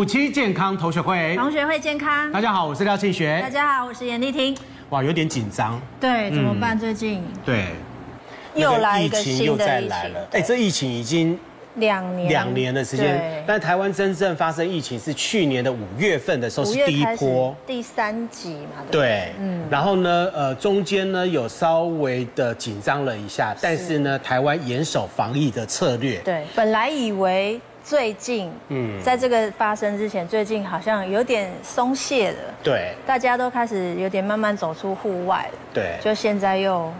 [0.00, 2.32] 五期健康同学会，同学会健康。
[2.32, 3.38] 大家好，我是廖庆学。
[3.42, 4.56] 大家好，我是严丽婷。
[4.88, 5.78] 哇，有点紧张。
[6.00, 6.78] 对，怎么办？
[6.78, 7.66] 最近对，
[8.54, 10.28] 又来一个疫情新的又再疫情来了。
[10.32, 11.38] 哎，这疫情已经
[11.74, 17.54] 两年两年的时间，但台湾真正发生疫情是去年的五月份的时候，是第一波。
[17.66, 18.82] 第三集嘛。
[18.90, 36.92] 对，嗯，然后呢，呃，中间呢有稍微的紧张了一下，但是呢，台湾严守防疫的策略，对，本来以为最近，嗯，在这个发生之前，最近好像有点松懈了，对，大家都开始有点慢慢走出户外了，对，就现在又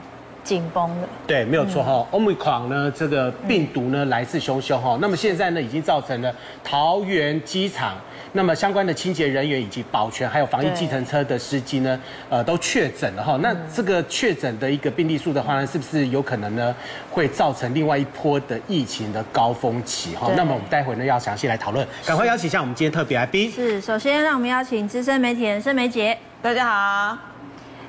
[0.43, 1.09] 紧绷了。
[1.27, 2.07] 对，没有错哈。
[2.11, 4.99] Omicron 呢，这个病毒呢来势汹汹哈。
[5.01, 7.97] 那么现在呢，已经造成了桃园机场，
[8.33, 13.37] 那么相关的清洁人员以及保全还有防疫计程车的司机呢，呃，都确诊了哈。
[13.43, 16.75] 那这个确诊的一个病例数的话呢，是不是有可能呢，
[17.11, 20.31] 会造成另外一波的疫情的高峰期哈？
[20.37, 23.51] 那么我们待会呢要详细来讨论，赶快邀请一下我们今天特别来宾。
[23.51, 27.19] 是，首先让我们邀请资深媒体人盛梅姐，大家好，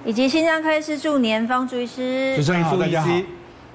[0.03, 3.25] 以及心脏科医师助年芳朱医师，主持人朱医师。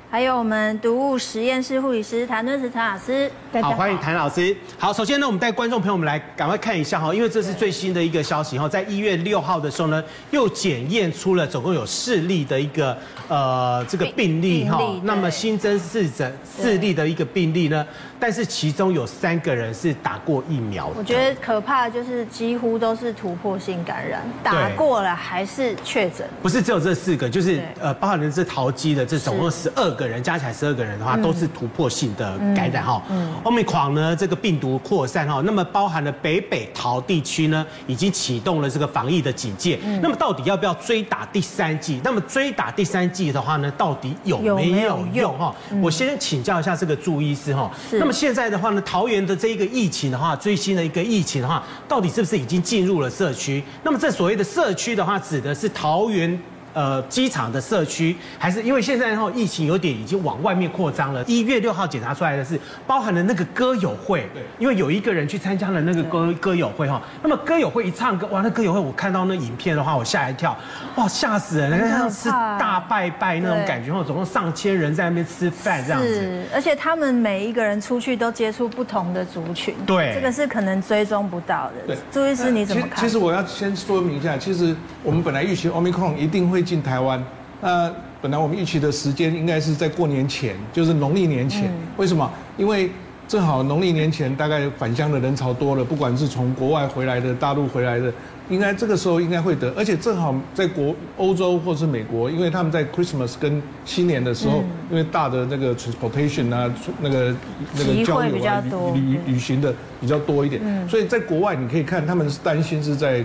[0.09, 3.29] 还有我们毒物实验室护理师谭敦慈谭老师，
[3.61, 4.57] 好，欢迎谭老师。
[4.79, 12.97] 好，首先呢，我们带观众朋友们来赶快看一下哈，因为这是最新的一个消息哈，在一月六号的时候呢，又检验出了总共有四例的一个
[13.27, 17.85] 呃这个病例哈，那么新增四诊四例的一个病例呢，
[18.21, 20.95] 但是其中有三个人是打过疫苗的。
[20.99, 26.27] 我觉得可怕的就是几乎都是突破性感染，打过了还是确诊。
[26.41, 33.03] 不是只有这四个，就是呃包含的是桃机的这总共十二个人，加起来十二个人的话，都是突破性的感染哈。
[33.43, 39.79] Omicron 呢这个病毒扩散哈，那么包含了北北桃地区呢，已经启动了这个防疫的警戒。
[40.01, 42.01] 那么到底要不要追打第三剂？
[42.05, 45.55] 那么追打第三剂的话呢，到底有没有用哈？
[45.83, 47.71] 我先请教一下这个朱医师哈。
[47.93, 53.63] 那么现在的话呢，桃园的这一个疫情的话，最新的一个疫情的话，到底是不是已经进入了社区？
[53.83, 56.39] 那么这所谓的社区的话，指的是桃园。
[56.77, 61.25] 呃，机场的社区还是因为现在后疫情有点已经往外面扩张了。
[61.27, 67.01] 一月六号检查出来的是包含了那个歌友会，对，因为有一个人去参加了那个歌歌友会哈。
[67.23, 70.55] 那么歌友会一唱歌，哇，那歌友会我看到那影片的话，我吓一跳，
[70.97, 76.07] 哇，吓死人了，像是大拜拜那种感觉，然后总共上千人在那边吃饭这样子。
[76.07, 81.95] 是，而且他们每一个人出去都接触不同的族群，对，这个是可能追踪不到的。
[81.95, 83.03] 对，朱医师你怎么看？
[83.03, 86.66] 其实我要先说明一下，其实我们本来预期 Omicron 一定会。
[86.67, 87.25] 进台湾，
[87.63, 87.91] 那
[88.21, 91.73] 本来我们预期的时间应该是在过年前，就是农历年前。
[91.97, 92.29] 为什么？
[92.59, 92.91] 因为
[93.29, 98.13] 正好农历年前，大概返乡的人潮多了，不管是从国外回来的、大陆回来的，
[98.49, 99.73] 应该这个时候应该会得。
[99.77, 107.35] 而且正好在国欧洲或是美国，因为他们在 Christmas 跟新年的时候，因为大的那个 transportation 啊，那个
[107.75, 108.63] 那个交流啊、
[108.95, 113.25] 旅旅旅行的比较多一点，所以在国外你可以看，他们是担心是在。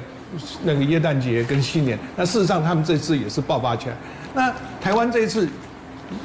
[0.64, 3.96] 那个耶诞节跟新年，那事实上他们这次也是爆发起来。
[4.34, 5.48] 那台湾这一次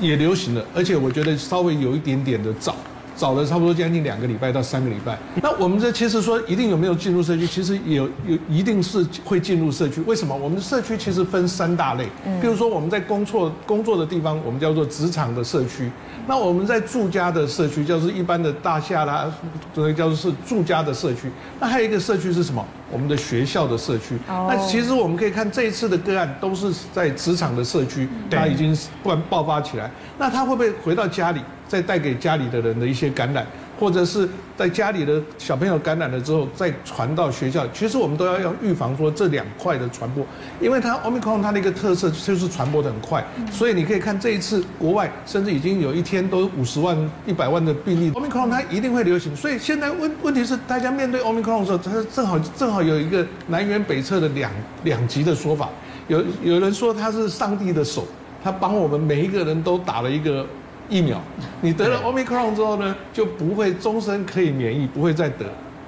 [0.01, 2.77] 也流行了，而且我觉得稍微有一点点的早，
[3.17, 5.19] 早了差不多将近两个礼拜到三个礼拜。
[5.43, 10.01] 那我们这其实说一定有没有进入社区，其实有有一定是会进入社区。
[10.03, 10.37] 为什么？
[10.37, 12.07] 我们的社区其实分三大类，
[12.41, 15.91] 比如说我们在工作工作的地方，我们叫做职场的社区。
[16.29, 19.33] 那我们在住家的社区，就是一般的大厦啦，
[19.75, 21.31] 这叫做是住家的社区。
[21.61, 22.65] 那还有一个社区是什么？
[22.91, 24.17] 我们的学校的社区。
[24.29, 29.91] 那其实我们可以看这一次的个案，都是在职场的社区，它已经突然爆发起来。
[30.19, 33.47] 那他会不会回到家里，再带给家里的人的一些感染？
[33.79, 40.25] 或者是在家里的小朋友感染了之后，再传到学校，其实我们都要要预防说这两块的传播，
[40.61, 54.51] 因为它 Omicron 它的一个特色就是传播的很快，所以你可以看这一次国外甚至已经有一天都五十万、一百万的病例，Omicron 它一定会流行，所以现在问问题是大家面对 Omicron 的时候，它正好正好有一个南辕北辙的两
[54.85, 55.69] 两极的说法，
[56.09, 58.07] 有有人说它是上帝的手，
[58.43, 60.47] 他帮我们每一个人都打了一个。
[60.89, 61.21] 疫苗，
[61.61, 65.47] 你得了 Omicron 之后呢，就不会终身可以免疫，不会再得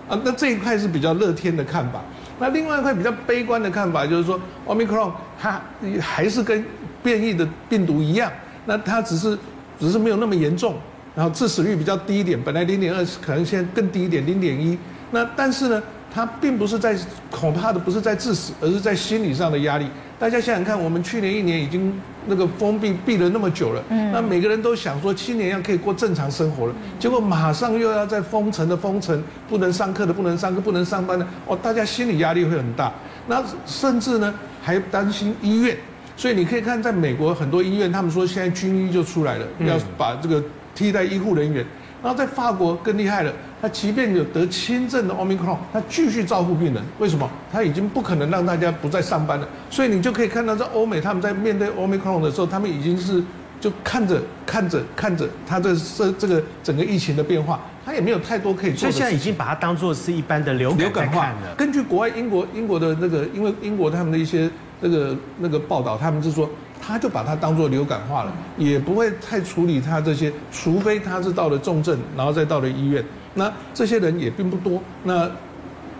[0.08, 0.20] 啊。
[0.24, 2.02] 那这一块是比较乐天的看法。
[2.40, 5.10] 那另外一块比较悲观的看法就是说，Omicron
[5.40, 5.60] 它
[6.00, 6.64] 还是跟
[7.02, 8.30] 变异的病毒一样，
[8.66, 9.36] 那它只是
[9.80, 10.76] 只是没有那么严重，
[11.16, 14.78] 然后致死率比较低一点，本来零点二，可能现在更低一点，零点一。
[15.10, 15.82] 那但是呢，
[16.14, 16.96] 它并不是在
[17.28, 19.86] 恐怕的不是在致死，而是在心理上的压力。
[20.16, 21.92] 大家想想看，我们去年一年已经
[22.28, 32.92] 那个封闭闭了那么久了，嗯，那每个人都想说七年要可以过正常生活了，结果马上又要在封城的封城，不能上课的不能上课，不能上班的，哦，大家心理压力会很大。
[33.26, 34.32] 那甚至呢
[34.62, 35.76] 还担心医院，
[36.16, 40.42] 所以你可以看在美国很多医院，他们说现在军医就出来了，要把这个
[40.74, 41.64] 替代医护人员。
[42.02, 46.82] 然后在法国更厉害了，他即便有得轻症的 Omicron，他继续照顾病人。
[46.98, 47.28] 为什么？
[47.52, 49.48] 他已经不可能让大家不再上班了。
[49.68, 53.22] 所以你就可以看到，在欧美他们在面对 Omicron 的时候，他们已经是
[53.60, 58.80] 就看着看着看着他的这这个整个疫情的变化，他也没有太多可以做。
[58.80, 61.54] 所以现在已经把它当做是一般的流感，流感化了。
[61.56, 64.48] 根据国外英国英国的那个，因为英国他们的一些
[64.80, 66.48] 那个那个报道，他们是说。
[66.88, 73.04] 他就把它当做流感化了，也不会太处理他这些，除非他是到了重症，然后再到了医院。
[73.34, 75.30] 那这些人也并不多，那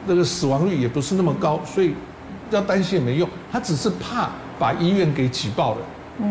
[0.06, 1.92] 那个死亡率也不是那么高，所以
[2.50, 3.28] 要担心也没用。
[3.52, 5.80] 他只是怕把医院给挤爆了。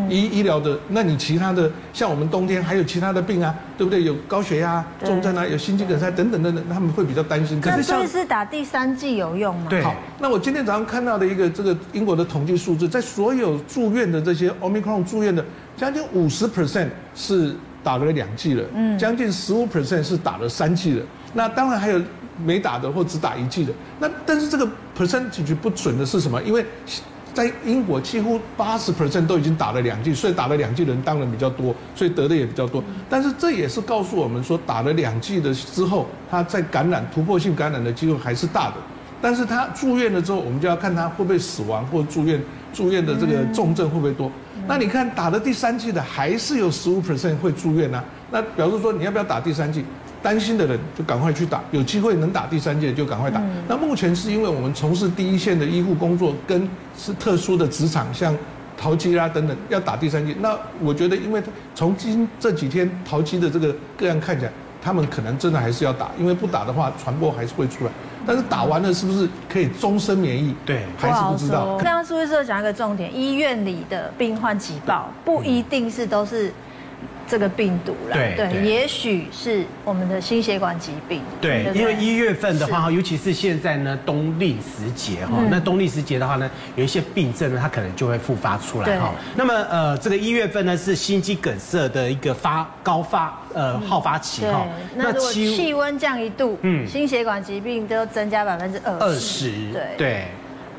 [0.08, 4.02] 医医疗的，那你其他的像我们冬天还有其他的病啊，对不对？
[4.04, 7.60] 有高血压、重症啊，有心肌梗塞等等等等，他们会比较担心。
[7.60, 9.66] 可是像是打第三剂有用吗？
[9.68, 9.82] 对。
[9.82, 15.44] 好，那我今天早上看到的一个这个英国的统计数字，在所有住院的这些 Omicron 住院的，
[15.76, 21.04] 将近五十 percent 是打了两剂了，嗯，将近十五 percent 是打了三剂了。
[21.34, 22.00] 那当然还有
[22.44, 23.72] 没打的或只打一剂的。
[23.98, 26.42] 那但是这个 percentage 不准的是什么？
[26.42, 26.64] 因为
[27.38, 32.82] 在英国，几乎八十 percent 都已经打了两剂，所以打了两剂的人当然比较多，所以得的也比较多。
[33.08, 38.74] 但是这也是告诉我们说，打了两剂的之后，他在感染突破性感染的机会还是大的。
[39.22, 42.42] 但是他住院了之后，我们就要看他会不会死亡或住院，
[42.72, 44.28] 住院的这个重症会不会多。
[44.66, 48.04] 那你看打了第三剂的，还是有十五 percent 会住院呢、啊？
[48.32, 49.84] 那表示说你要不要打第三剂？
[50.22, 53.40] 担心的人就赶快去打，有机会能打第三剂就赶快打。
[53.68, 58.36] 那目前是因为我们从事第一线的医护工作，跟是特殊的职场，像
[58.76, 60.36] 淘机啦等等，要打第三剂。
[60.40, 61.42] 那我觉得，因为
[61.74, 67.90] 从今这几天淘机的这个个案看起来，他们可能真的还是要打，因为不打的话，传播还是会出来。
[68.26, 70.54] 但是打完了是不是可以终身免疫？
[70.66, 71.76] 对，还是不知道。
[71.76, 76.52] 刚刚苏医师讲一个重点，医院里的病患挤爆，不一定是都是。
[77.28, 81.20] 这个病毒了，对，对，也许是我们的心血管疾病。
[81.40, 89.12] 对，对对，因为一月份的话，尤其是现在呢，冬令时节哈，嗯、那冬令时节的话呢，有一些病症呢，它可能就会复发出来哈。
[89.36, 94.66] 那么呃，这个一月份呢，是心肌梗塞的一个发高发呃好发期哈。
[94.66, 99.50] 嗯、那如果气温降一度，嗯，心血管疾病都增加百分之二十。
[99.72, 100.24] 对对。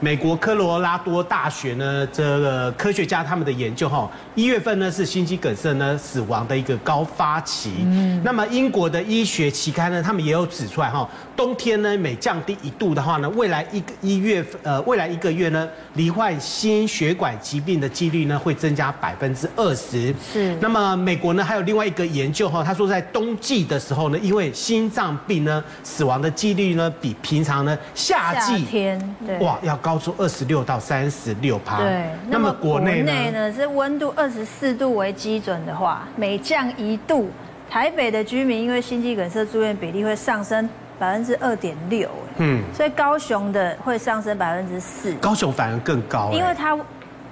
[0.01, 7.73] 美国科罗拉多大学呢，这个科学家他们的研究哈，一月份呢是心肌梗塞呢死亡的一个高发期。
[7.81, 20.15] 嗯，那么英国的医学期刊呢，他们也有指出来哈，冬天呢每降低一度的话呢，未来一个一月呃未来一个月呢，罹患心血管疾病的几率呢会增加百分之二十。
[20.31, 20.55] 是。
[20.61, 29.88] 那么美国呢还有另外一个研究哈，他说在冬季的时候呢，因为心脏病呢死亡的几率呢比平常呢夏季天对哇要高。
[29.89, 31.80] 高出二十六到三十六趴。
[31.80, 33.01] 对，那么国内
[33.31, 37.31] 呢是温度二十四度为基准的话，每降一度，
[37.68, 40.69] 台北的居民因为心肌梗塞住院比例会上升
[41.00, 42.07] 百分之二点六。
[42.38, 45.12] 嗯，所以高雄的会上升百分之四。
[45.13, 46.77] 高雄反而更高，因为它。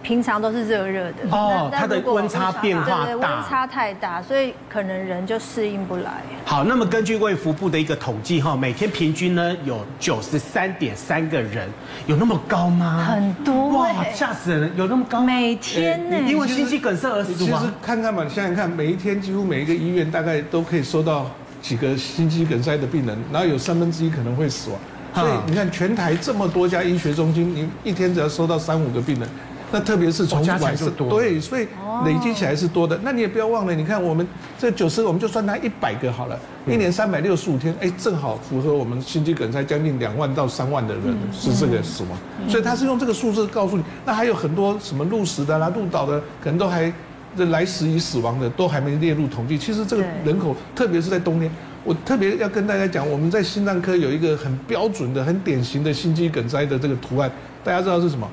[0.08, 6.24] 平常都是热热的哦，它的温差变化大，温差太大，所以可能人就适应不来。
[6.46, 11.68] 好，那么根据卫福部的一个统计哈，每天平均呢有九十三点三个人，
[12.06, 13.06] 有那么高吗？
[13.06, 14.72] 很多哇，吓死人！
[14.78, 15.20] 有那么高？
[15.20, 16.18] 每天呢？
[16.26, 17.60] 因为心肌梗塞而死吗？
[17.60, 21.30] 其实看看嘛，你想想看，每一天几乎每一个医院大概都可以收到
[21.62, 24.80] 几个心肌梗塞的病人，然后有三分之一可能会死亡。
[25.14, 29.28] 所以你看，全台这么多家医学中心，你一天只要收到三五个病人。
[29.72, 31.68] 那特别是从晚上对，所以
[32.06, 32.98] 累积起来是多的。
[33.04, 34.26] 那你也不要忘了，你看我们
[34.58, 42.18] 这九十个，我们就算它一百个好了，一年三百六十五天，哎，正好符合我们心肌梗塞将近两万到三万的人是这个死亡。
[42.50, 46.92] 所以他是用这个数字告诉你，那还有很多什么入室的啦、入岛的，可能都还
[47.36, 49.58] 这来时已死亡的都还没列入统计。
[49.58, 51.52] 其实这个人口，特别是在冬天，
[51.84, 57.30] 我特别要跟大家讲，我们在心脏科有一个很标准的、很典型的心肌梗塞的这个图案，
[57.66, 58.26] 大家知道是什么？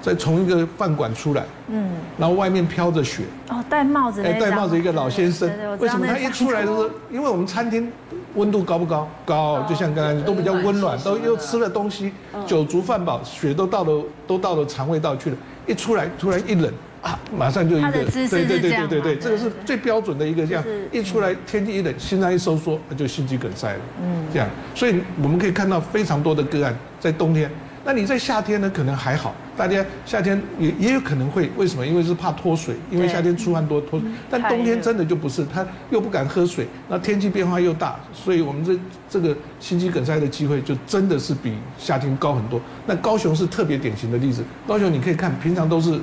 [0.00, 6.06] 再从一个饭馆出来，嗯，然后外面飘着雪，哦，戴帽子，哎，戴帽子一个老先生，为什么？
[6.06, 7.90] 他一出来的时候，因为我们餐厅
[8.34, 9.08] 温度高不高？
[9.26, 12.12] 高，就像刚才都比较温暖，都又吃了东西，
[12.46, 15.36] 酒足饭饱，血都到了都到了肠胃道去了，
[15.66, 27.50] 一出来突然一冷啊，马上就一个，对对对对对对，这个是最标准的一个这样，一出来天气一冷，心脏一收缩，那就心肌梗塞了，嗯，这样，所以我们可以看到非常多的个案在冬天。
[27.88, 28.68] 那你在夏天呢？
[28.68, 31.86] 可能还好，大家夏天也也有可能会为什么？
[31.86, 34.06] 因为是怕脱水，因为夏天出汗多脱水。
[34.28, 38.78] 但冬天真的就不是，他又不敢喝水，那天气变化又大，所以我们这
[39.08, 42.60] 这个心肌梗塞的机会就真的是比夏天高很多。
[42.84, 45.98] 那高雄是特别典型的例子，高雄你可以看，平常都是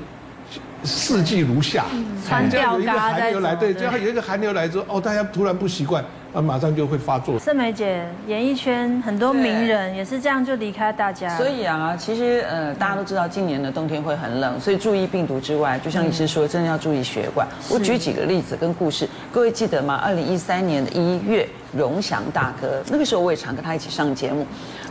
[0.84, 1.86] 四季如夏，
[2.28, 6.04] 穿吊嘎有一个寒流来，对，这样有一个寒流来之后，哦，大家突然不习惯。
[6.36, 7.40] 啊，马上就会发作。
[7.40, 11.38] 盛梅姐，演艺圈很多名人也是这样就离开大家。
[11.38, 17.48] 所以啊，其实呃，大家都知道今年的冬天会很冷，所以注意病毒之外，就像医师说，真的要注意血管。
[17.70, 19.96] 我举几个例子跟故事，各位记得吗？
[20.04, 24.46] 二零一三年的一月，荣祥大哥，那个时候我也常跟他一起上节目。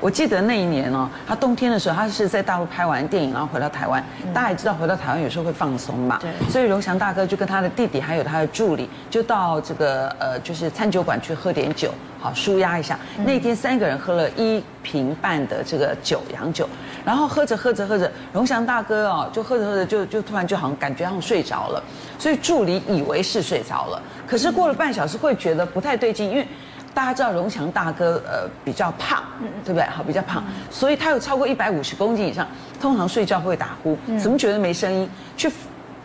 [0.05, 4.05] 我记得那一年哦，他冬天的时候，他是在大陆拍完电影，然后回到台湾。
[4.35, 6.19] 大家也知道，回到台湾有时候会放松嘛。
[6.21, 6.31] 对。
[6.51, 12.99] 所以荣祥大哥就跟他的弟弟还有他的助理，就到这个呃，就是餐酒馆去喝点酒，好舒压一下。
[13.25, 16.69] 那天三个人喝了一瓶半的这个酒，洋酒，
[17.03, 21.83] 然后喝着喝着喝着，荣祥大哥哦，就喝着喝着就就突然就好像感觉好像睡着了，
[22.19, 26.47] 所以助理以为是睡着了，可是过了半小时会觉得不太对劲，因为。
[26.95, 29.23] 大家知道荣强大哥呃比较胖，
[29.65, 29.85] 对不对？
[29.89, 32.47] 好，比较胖，所以他有超过一百五十公斤以上，
[32.81, 35.11] 通常睡觉会打呼，怎么觉得没声音？
[35.37, 35.51] 去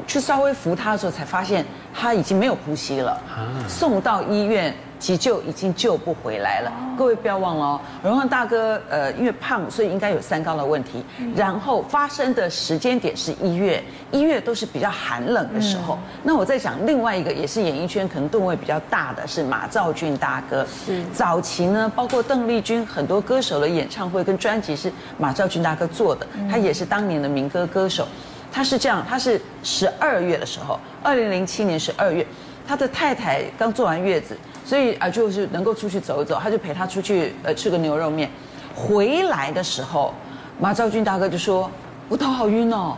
[0.07, 3.21] 去稍微扶他的时候，才发现他已经没有呼吸了，
[3.67, 4.73] 送到医院。
[4.99, 7.81] 急救已经救不回来了，各位不要忘了哦。
[8.03, 11.03] 荣祥大哥，呃，因为胖，所以应该有三高的问题。
[11.33, 15.97] 然后发生的时间点是一月，一月都是比较寒冷的时候。
[16.21, 20.67] 那我在想另外一个，也是演艺圈可能段位比较大的是马兆俊大哥。
[20.85, 28.05] 是早期呢，包括邓丽君很多歌手的演唱会跟专辑是马兆俊大哥做的，他也是当年的民歌歌手。
[28.51, 32.25] 他是这样，他是十二月的时候，二零零七年十二月，
[32.67, 34.35] 他的太太刚坐完月子。
[34.69, 38.29] 所以啊，就是能够出去走一走，他就陪他出去呃吃个牛肉面。
[38.75, 40.13] 回来的时候，
[40.59, 41.71] 马兆军大哥就说
[42.07, 42.95] ：“我头好晕哦，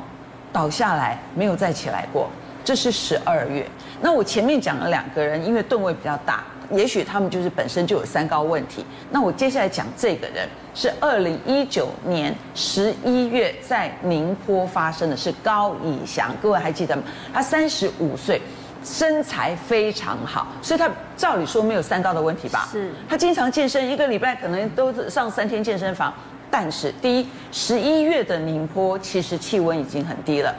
[0.51, 2.29] 倒下来没有再起来过。”
[2.61, 3.65] 这是十二月。
[4.01, 8.85] 那我前面讲了两个人，因为吨位比较大，也许他们就是本身就有三高问题。
[9.09, 17.03] 那我接下来讲这个人是二零一九年十一月在宁波发生的，是高以翔，各位还记得吗？
[17.33, 18.41] 他三十五岁。
[18.83, 22.67] 身材非常好，所以他照理说没有三高的问题吧？
[22.71, 22.91] 是。
[23.07, 26.13] 他经常健身，一个礼拜可能都上三天健身房。
[26.50, 30.53] 但是，第一，十一月的宁波其实气温已经很低了。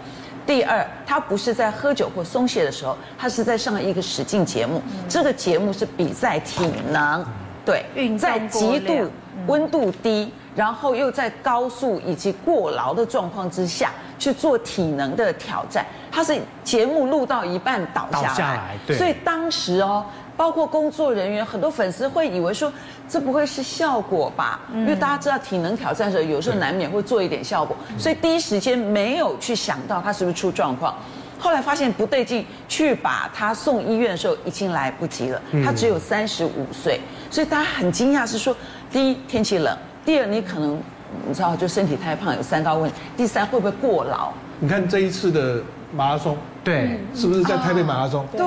[0.46, 4.80] 第二，他不是在喝酒或松懈的时候，他是在上一个实境节目。
[5.06, 7.22] 这个节目是比赛体能，
[7.64, 7.84] 对，
[8.18, 9.10] 在极度
[9.46, 13.90] 温度低，然后又在高速以及过劳的状况之下。
[14.18, 22.72] 去做体能的挑战，他是节目录到一半倒下来，倒下来，对，所以当时哦，包括工作人员，很多粉丝会以为说，
[23.08, 24.60] 这不会是效果吧？
[24.72, 30.94] 因为大家知道体能挑战的时候，有时候难免会做一点效果，所以第一时间没有去想到他是不是出状况。
[31.42, 38.56] 后来发现不对劲，去把他送医院的时候已经来不及了，他只有三十五岁，所以大家很惊讶，是说，
[38.90, 40.80] 第一天气冷，第二你可能。
[41.28, 42.96] 你知道，就身体太胖有三高问题。
[43.18, 44.32] 第三，会不会过劳？
[44.60, 45.62] 你看这一次的
[45.94, 46.34] 马拉松，
[46.64, 48.26] 对，是不是在台北马拉松？
[48.34, 48.40] 对。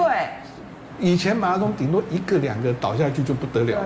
[0.99, 3.77] 以前马拉松顶多一个两个倒下去就不得了，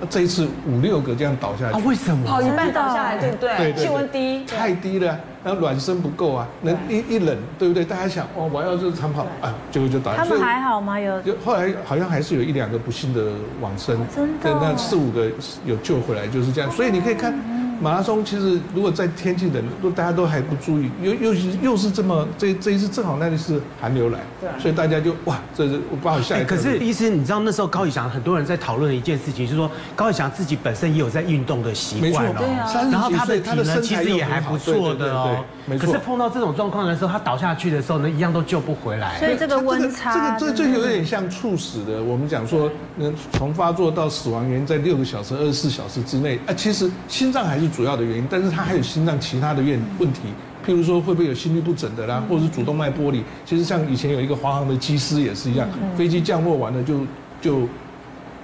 [0.00, 1.78] 那这一次五六个这样倒下去。
[1.78, 1.82] 啊？
[1.84, 2.26] 为什么？
[2.26, 3.56] 跑一半倒下来，对不对？
[3.56, 7.84] 对，气温低，太低了，然后暖身不够啊，那一一冷，对不对？
[7.84, 10.28] 大家想，哦，我要是长跑啊，结果就倒下去。
[10.28, 10.98] 他们还好吗？
[10.98, 11.22] 有？
[11.22, 13.22] 就后来好像还是有一两个不幸的
[13.60, 14.50] 往生，真的。
[14.60, 15.30] 那四五个
[15.64, 16.70] 有救回来，就是这样。
[16.70, 17.34] 所以你可以看。
[17.80, 26.44] 马拉松其实，如果在天气冷，都大家都还不注意，又又是又是这么这这一次正好那里是寒流来，对，所以大家就哇，这是我不好下一。
[26.44, 35.86] 可是医师，你知道那时候高以翔很多人在讨论的一件事情，就是说高以翔自己本身也有在运动的习惯哦，然后他的体能其实也还不错的哦，没错。
[35.86, 39.18] 可是碰到这种状况的时候，他倒下去的时候呢，一样都救不回来。
[39.18, 42.02] 所以这个温差，这个这这有点像猝死的。
[42.02, 47.65] 我们讲说，能从发作到死亡原因在六个小时、二十四小时之内啊，其实心脏还是。
[47.68, 50.20] 主要的原因，但是他还有心脏其他的问问题，
[50.66, 53.22] 譬如说会不会有心律不整的啦，或者是主动脉剥离。
[53.44, 57.00] 其实像以前有一个华航的机师也是一样，飞机降落完了就
[57.40, 57.68] 就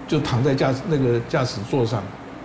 [0.06, 2.02] 就躺在驾驶那个驾驶座上，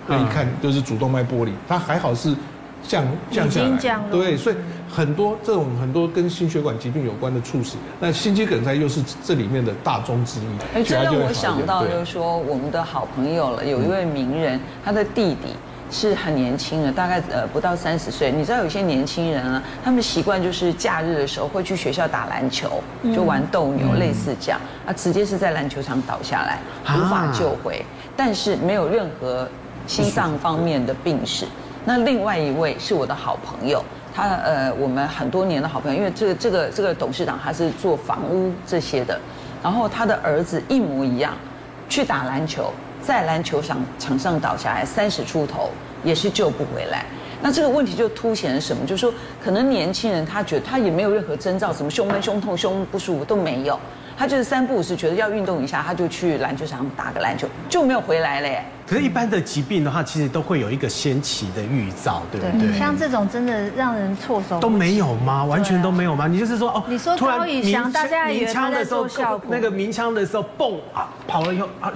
[0.08, 2.36] 那一看就是主动脉剥离，他还好是
[2.84, 4.10] 降降下来。
[4.10, 4.56] 对，所以
[4.90, 10.44] 很多这种很多跟心血管疾病有关的猝死，那心肌梗塞又是这里面的大宗之一。
[10.74, 15.50] 哎，这让我想到就是说，我们的好朋友了，有一位名人，他的弟弟。
[15.90, 18.32] 是很年轻的，大概呃不到三十岁。
[18.32, 22.84] 你知道有些年轻人啊，他们习惯就是假日的时候会去学校打篮球，
[23.16, 26.60] 就玩斗牛，类似这样啊，直接是在篮球场倒下来，
[26.94, 27.84] 无法救回，
[28.16, 29.48] 但是没有任何
[29.86, 31.46] 心脏方面的病史。
[31.86, 33.82] 那另外一位是我的好朋友，
[34.14, 39.18] 他呃我们很多年的好朋友，因为这个这个这个董事长他是做房屋这些的，
[39.64, 41.34] 然后他的儿子一模一样，
[41.88, 42.74] 去打篮球。
[43.08, 45.70] 在篮球场场上倒下来，三十出头
[46.04, 47.06] 也是救不回来。
[47.42, 48.86] 那这个问题就凸显了什么？
[48.86, 53.80] 就是说，可能年轻人他觉得他也没有任何征兆，什么胸闷、胸痛、胸不舒服都没有，
[54.18, 58.62] 他就是三不五时觉得要运动一下，他就去篮球场打个篮球，就没有回来嘞。
[58.86, 62.78] 可是，一般的疾病的话，其实都会有一个先期的预兆，对不对？
[62.78, 65.46] 像这种真的让人措手都没有吗？
[65.46, 66.28] 完全都没有吗？
[66.28, 71.94] 你就是说哦，你说高以翔，大家以为他在做效果，那个鸣枪的时候，蹦啊，跑了以后啊，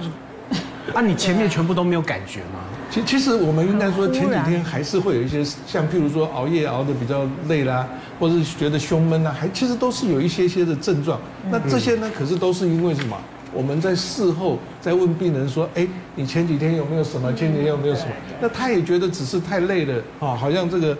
[0.94, 2.60] 啊，你前面全部都没有感觉吗？
[2.90, 11.18] 其其实我们应该说前几天还是会有一些，像譬如说熬夜熬得比较累啦，或者是觉得胸闷啦，还其实都是有一些些的症状。
[11.50, 13.16] 那这些呢，可是都是因为什么？
[13.52, 17.32] 我们在事后在问病人说：“哎，你前几天有没有什么？
[17.34, 20.96] 前几天有没有什么？”那他也觉得只是太累了啊，好像这个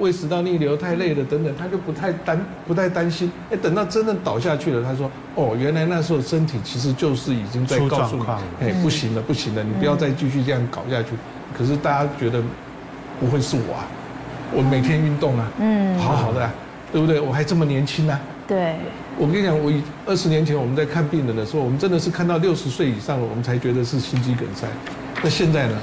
[0.00, 3.30] 胃食道逆流太累了等等，他就不太担不太担心。
[3.50, 8.24] 哎，等到真的倒下去了，他说：“哦，原来那时候身体其实就是已经在告诉你，
[8.60, 11.10] 哎，不行了，不行了，你不要再继续这样搞下去。”
[11.56, 12.40] 可是大家觉得
[13.18, 13.86] 不会是我啊，
[14.54, 16.52] 我每天运动啊，嗯，好好的啊，
[16.92, 17.20] 对不对？
[17.20, 18.20] 我还这么年轻啊。
[18.46, 18.76] 对。
[19.18, 19.72] 我跟你讲，我
[20.04, 24.66] 二十年前我们在看病人的时候，我们真的是看到六十岁以上了，我们才觉得是心肌梗塞。
[25.22, 25.74] 那现在呢，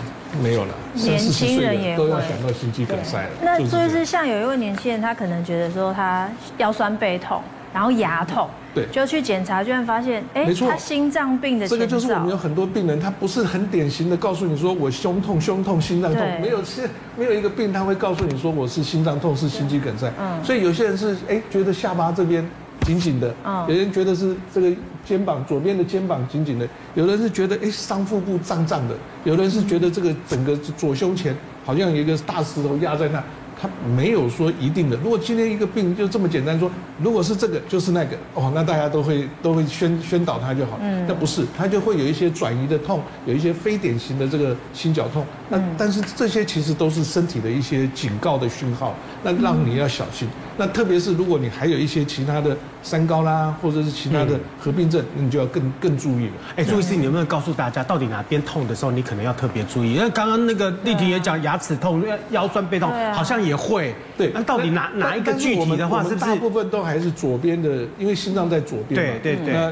[0.41, 3.29] 没有了，年轻人也都要想到心肌梗塞了。
[3.41, 7.41] 那就是像有一位年轻人，他可能觉得说他腰酸背痛，
[7.73, 11.67] 然后牙痛，对，就去检查，居然发现，哎，他心脏病的。
[11.67, 16.87] 这个就是我们有很多病人，他不是很典型的告诉你说我胸痛、胸痛、心脏痛，没有是
[17.17, 20.13] 没有一个病他会告诉你说我是心脏痛、是心肌梗塞。
[20.19, 22.47] 嗯，所以有些人是哎觉得下巴这边。
[22.83, 23.33] 紧紧的，
[23.67, 24.71] 有人觉得是这个
[25.05, 31.35] 肩膀左边的肩膀紧紧的，有人是觉得哎上腹部胀胀的，有人是觉得这个整个左胸前
[31.65, 33.23] 好像有一个大石头压在那。
[33.55, 34.97] 他没有说一定的。
[34.97, 36.69] 如果今天一个病就这么简单说，
[37.01, 40.77] 如果是这个就是那个哦，那大家都会都会宣宣导他就好。
[40.81, 45.25] 嗯，那不是，他就会有一些转移的痛，有一些非典型的这个心绞痛。
[45.47, 50.27] 那但是这些其实都是身体的一些警告的讯号，那让你要小心。
[50.57, 56.33] 那特别是如果你还有一些其他的三高啦，或者是其他的合并症，那你就要更更注意了。
[56.57, 59.93] 哎，朱医师，你有没有告诉大家到底哪边痛的时候，你可能要特别注意？
[59.93, 63.53] 因为刚刚那个丽婷也讲牙齿痛、腰酸背痛，好像也。
[63.53, 67.85] 也会对，那到底哪哪一个具体的话，是不是大部分都还是左边的？
[67.99, 68.99] 因为心脏在左边。
[68.99, 69.53] 对对对。
[69.53, 69.71] 那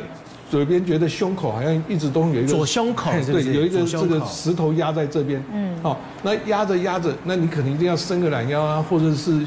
[0.52, 5.44] 左边觉得胸口好像一直都有一个左胸口， 对，有一个这个石头压在这边。
[5.52, 5.76] 嗯。
[5.82, 9.42] 好，那压着压着，那你可能一定要伸个懒腰啊，或者是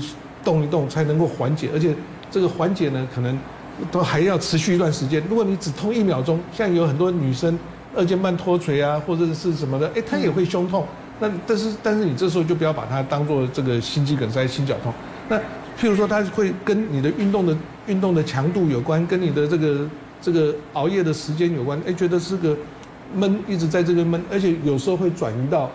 [0.44, 1.70] 动一动才能够缓解。
[1.72, 1.94] 而且
[2.30, 3.38] 这个缓解呢，可能
[3.90, 5.22] 都还要持续一段时间。
[5.28, 7.58] 如果你只痛一秒钟，像有很多女生
[7.96, 10.86] 二尖瓣脱垂啊，或者是什么的，哎，她也会胸痛。
[11.20, 14.92] 那但是但是你这时候就不要把它当做这个心肌梗塞、心绞痛。
[15.28, 15.36] 那
[15.78, 19.88] 譬如说，它会跟你的运动的运动的强度有关，跟你的这个
[20.20, 21.80] 这个熬夜的时间有关。
[21.86, 22.56] 哎，觉得是个
[23.14, 25.70] 闷，一直在这个闷，而且有时候会转移到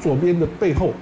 [0.00, 0.92] 左边的背后。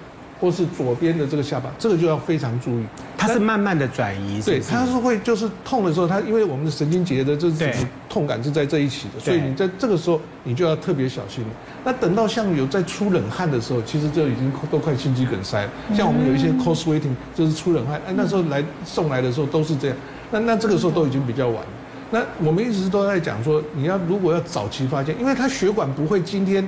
[0.41, 2.85] 或是左边的这个下巴，这个就要非常注意。
[3.19, 7.69] 它是慢慢的转移，对，它是会就是痛的时候，它因为我们的神经节的这种
[8.09, 11.51] 痛感是在这一起的，所以你在这个时候你就要特别小心了。
[11.85, 15.71] 那等到像有在出冷汗的时候，其实就已经都快心肌梗塞了。
[15.95, 19.97] 像我们有一些 cold sweating，就是出冷汗，哎，那时候来送来的时候都是这样。
[20.31, 21.69] 那那这个时候都已经比较晚了。
[22.11, 26.67] 那我们一直都在讲说，你要如果要早期发现，因为它血管不会今天。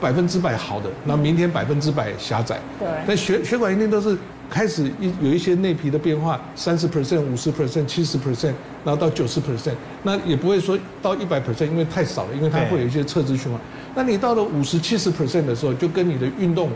[0.00, 2.58] 百分之百好的，那明天百分之百狭窄。
[2.78, 2.88] 对。
[3.06, 4.16] 那血血管一定都是
[4.48, 8.52] 开始一有一些内皮的变化，三十 percent、五十 percent、七十 percent，
[8.84, 13.60] 然后到九十 percent，那也不会说到一百 percent，因为太少了，因为它会有一些侧支循环。
[13.94, 16.70] 那你到了五十、七十 percent 的时候，就跟你的运动、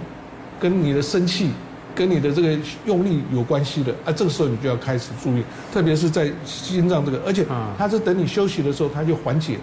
[0.58, 1.50] 跟你的生气、
[1.94, 4.10] 跟你的这个用力有关系的啊。
[4.10, 7.46] 这个时候你就要开始注意，特别是在心脏这个，而且
[7.78, 9.56] 它是等你休息的时候，它就缓解。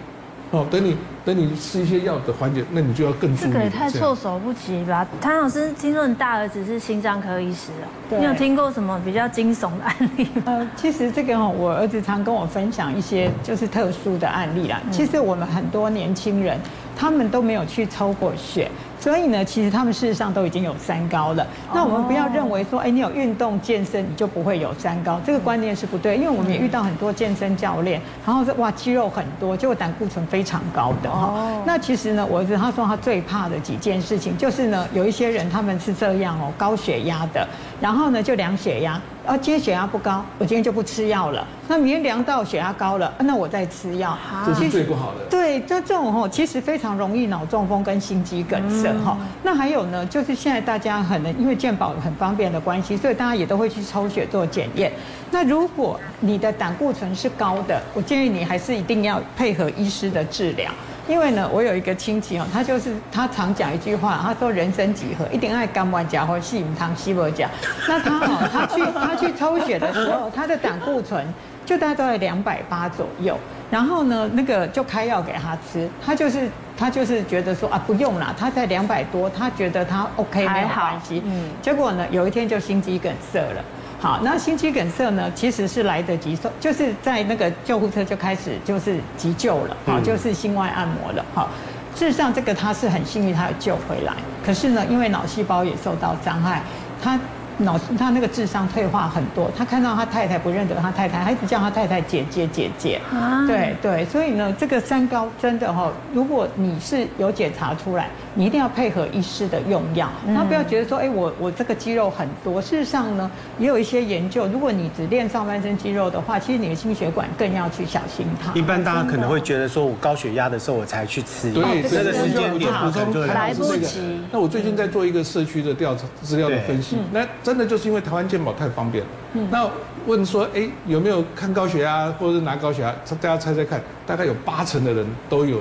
[0.50, 3.48] 哦，等你等你吃一些药的缓解，那你就要更注意。
[3.52, 5.06] 这个也太措手不及吧？
[5.20, 7.70] 谭老师，听说你大儿子是心脏科医师
[8.10, 10.42] 哦，你有听过什么比较惊悚的案例吗？
[10.46, 14.80] 呃，其实这个哈，我儿子常跟我分享一些就是特殊的案例啦。
[14.90, 16.58] 其实我们很多年轻人，
[16.96, 18.70] 他们都没有去抽过血。
[18.98, 21.46] 所以呢，其实他们事实上都已经有三高了。
[21.72, 26.18] 那我们不要认为说，哎，你有运动健身，你就不会有三高，这个观念是不对。
[26.18, 31.32] 因为我们也遇到很多健身教练，然后说哇肌肉很多，结果胆固醇非常高的哈。
[31.64, 37.48] 那其实呢，我儿子他说他最怕的几件事情，就是呢，有一些人他们是这样哦，高血压的，
[37.80, 39.00] 然后呢就量血压。
[39.26, 41.46] 啊，今天血压不高，我今天就不吃药了。
[41.68, 44.16] 那明天量到血压高了，那我再吃药。
[44.46, 45.20] 这是最不好的。
[45.30, 49.16] 对，这这种吼，其实非常容易脑中风跟心肌梗塞哈。
[49.20, 54.90] 嗯、那还有呢，就是现在大家很因为健保很方便的关系，所以大家也都会去抽血做检验。
[55.30, 60.70] 那如果你的胆固醇是高的，我建议你还是一定要配合医师的治疗。
[61.10, 67.50] 因为呢，我有一个亲戚哦，他就是他常讲一句话，他说人生几何，一定爱干完甲或细母汤西伯甲。
[67.88, 71.26] 那他哦，他去 他去抽血的时候，他的胆固醇
[71.66, 73.36] 就大概在两百八左右。
[73.72, 81.20] 然后呢，那个就开药给他吃，他就是他就是觉得说啊，不用啦，他在两百多，他觉得他 OK 没有关系。
[81.26, 81.50] 嗯。
[81.60, 83.64] 结果呢，有一天就心肌梗塞了。
[84.00, 91.24] 好，那心肌梗塞呢，其实是来得及，就是在那个救护车就开始就是急救了，好，就是心外按摩了。
[91.34, 91.48] 好，
[91.94, 94.14] 事实上这个他是很幸运，他有救回来。
[94.44, 96.62] 可是呢，因为脑细胞也受到伤害，
[97.02, 97.18] 他。
[97.60, 103.00] 脑他那个智商退化很多，他看到他太太不认得他太太，他一直叫他太太姐姐姐姐。
[103.12, 112.60] 啊，对对，所以呢，这个三高真的哈，如果你是有检查出来，你一定要配合医师的用药，然后不要觉得说，哎，我我这个肌肉很多。
[112.62, 118.52] 事实上呢，也有一些研究，如果你只练上半身肌肉的话，其实你的心血管更要去小心它。
[118.54, 124.20] 一般大家可能会觉得说，我高血压的时候我才去吃药，对，这个时间点补充来不及。
[124.32, 127.26] 那我最近在做一个社区的调查资料的分析，那。
[127.50, 129.10] 真的就是因为台湾健保太方便了。
[129.50, 129.68] 那
[130.06, 132.94] 问说，哎，有没有看高血压，或者是拿高血压？
[133.20, 135.58] 大家猜猜看，大概有八成的人都有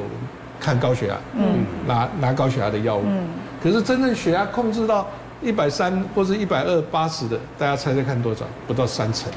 [0.60, 3.02] 看高血压，嗯，拿拿高血压的药物。
[3.08, 3.28] 嗯。
[3.64, 5.08] 可是真正血压控制到
[5.42, 8.46] 一百三或者一百二八十的，大家猜猜看多少？
[8.68, 9.32] 不到三成。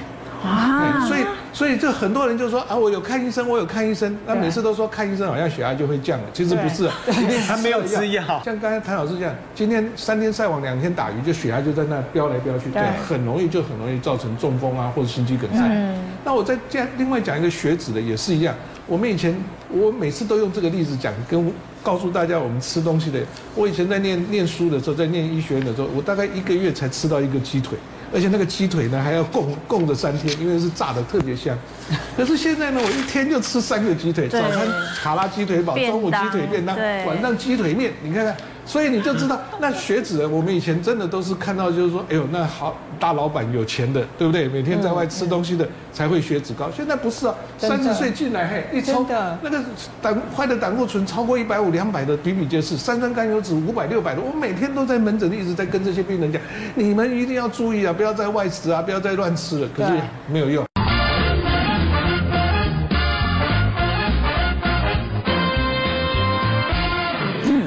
[0.45, 8.25] 啊，所以所以这很多人就说啊，我有看医生，我有看医生，那每次都说看医生好像血压就会降了，其实不是，今天还没有吃药。
[8.45, 15.61] 像刚才谭老师这样，今天三天晒网，两天打鱼，就血压就在那飙来飙去，对，很容易就很容易造成中风啊，或者心肌梗塞。
[15.71, 18.55] 嗯，那我再这样另外讲一个血脂的也是一样，
[18.87, 19.35] 我们以前
[19.69, 21.53] 我每次都用这个例子讲，跟
[21.83, 23.21] 告诉大家我们吃东西的，
[23.55, 27.79] 我以前在念念书的时候，在念医学院的时候，我大概一个月才吃到一个鸡腿。
[28.15, 31.57] 而且那个鸡腿呢，还要供供着三天，因为是炸的特别香。
[32.17, 34.67] 可是现在呢，我一天就吃三个鸡腿，早餐
[35.03, 38.37] 卡拉鸡腿堡，中午鸡腿便当，晚上鸡腿面，你看看。
[38.65, 44.49] 所以你就知道， 那血脂，我们以前真的都是看到，就是说，哎呦，那好大老板有钱的，对不对？
[44.49, 46.71] 每天在外吃东西的才会血脂高。
[46.75, 49.05] 现在不是啊，三十岁进来，嘿，一抽
[49.43, 49.61] 那个
[50.01, 56.41] 胆坏的胆固醇超过一百五、两百的比比皆是，三酸甘油酯五百、六百的，我每天都在门诊一直在跟这些病人讲，
[56.75, 59.69] 你们一定要注意啊，不要在外食啊，不要再乱吃了。
[59.77, 59.93] 可是
[60.29, 60.72] 没有用。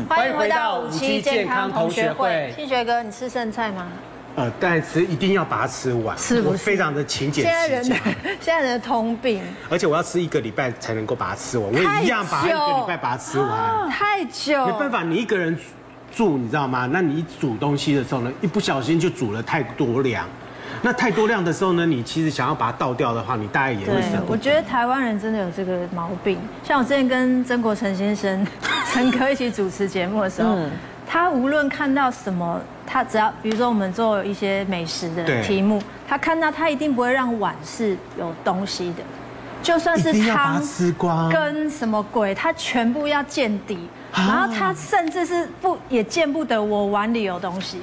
[0.07, 3.87] 回到五期健康同学会，新学哥，你吃剩菜吗？
[4.35, 6.47] 呃，但吃一定要把它吃完，是不是？
[6.49, 7.45] 我非常的勤俭。
[7.45, 7.95] 现在人的
[8.41, 14.65] 现在人的通病，而且我要吃一个礼拜才能够把它吃完，我也一样把一个礼拜把它吃完，太久。
[14.65, 15.57] 没办法，你一个人
[16.13, 16.87] 住，你知道吗？
[16.91, 20.27] 那你煮东西的时候呢，一不小心就煮了太多量。
[20.81, 24.31] 那太多量的时候呢，你其实想要把它倒掉的话，你大概也会舍不得。
[24.31, 26.37] 我觉得台湾人真的有这个毛病。
[26.63, 28.45] 像我之前跟曾国成先生、
[28.93, 30.57] 陈哥一起主持节目的时候，
[31.07, 39.03] 他无论看到什么，他只要比如说我们做一些美食的题目，他看到他一定不会让碗是有东西的，
[39.63, 40.61] 就算是汤
[41.31, 43.79] 跟什么鬼，他全部要见底。
[44.15, 47.81] 然后他甚至是不也见不得我碗里有东西，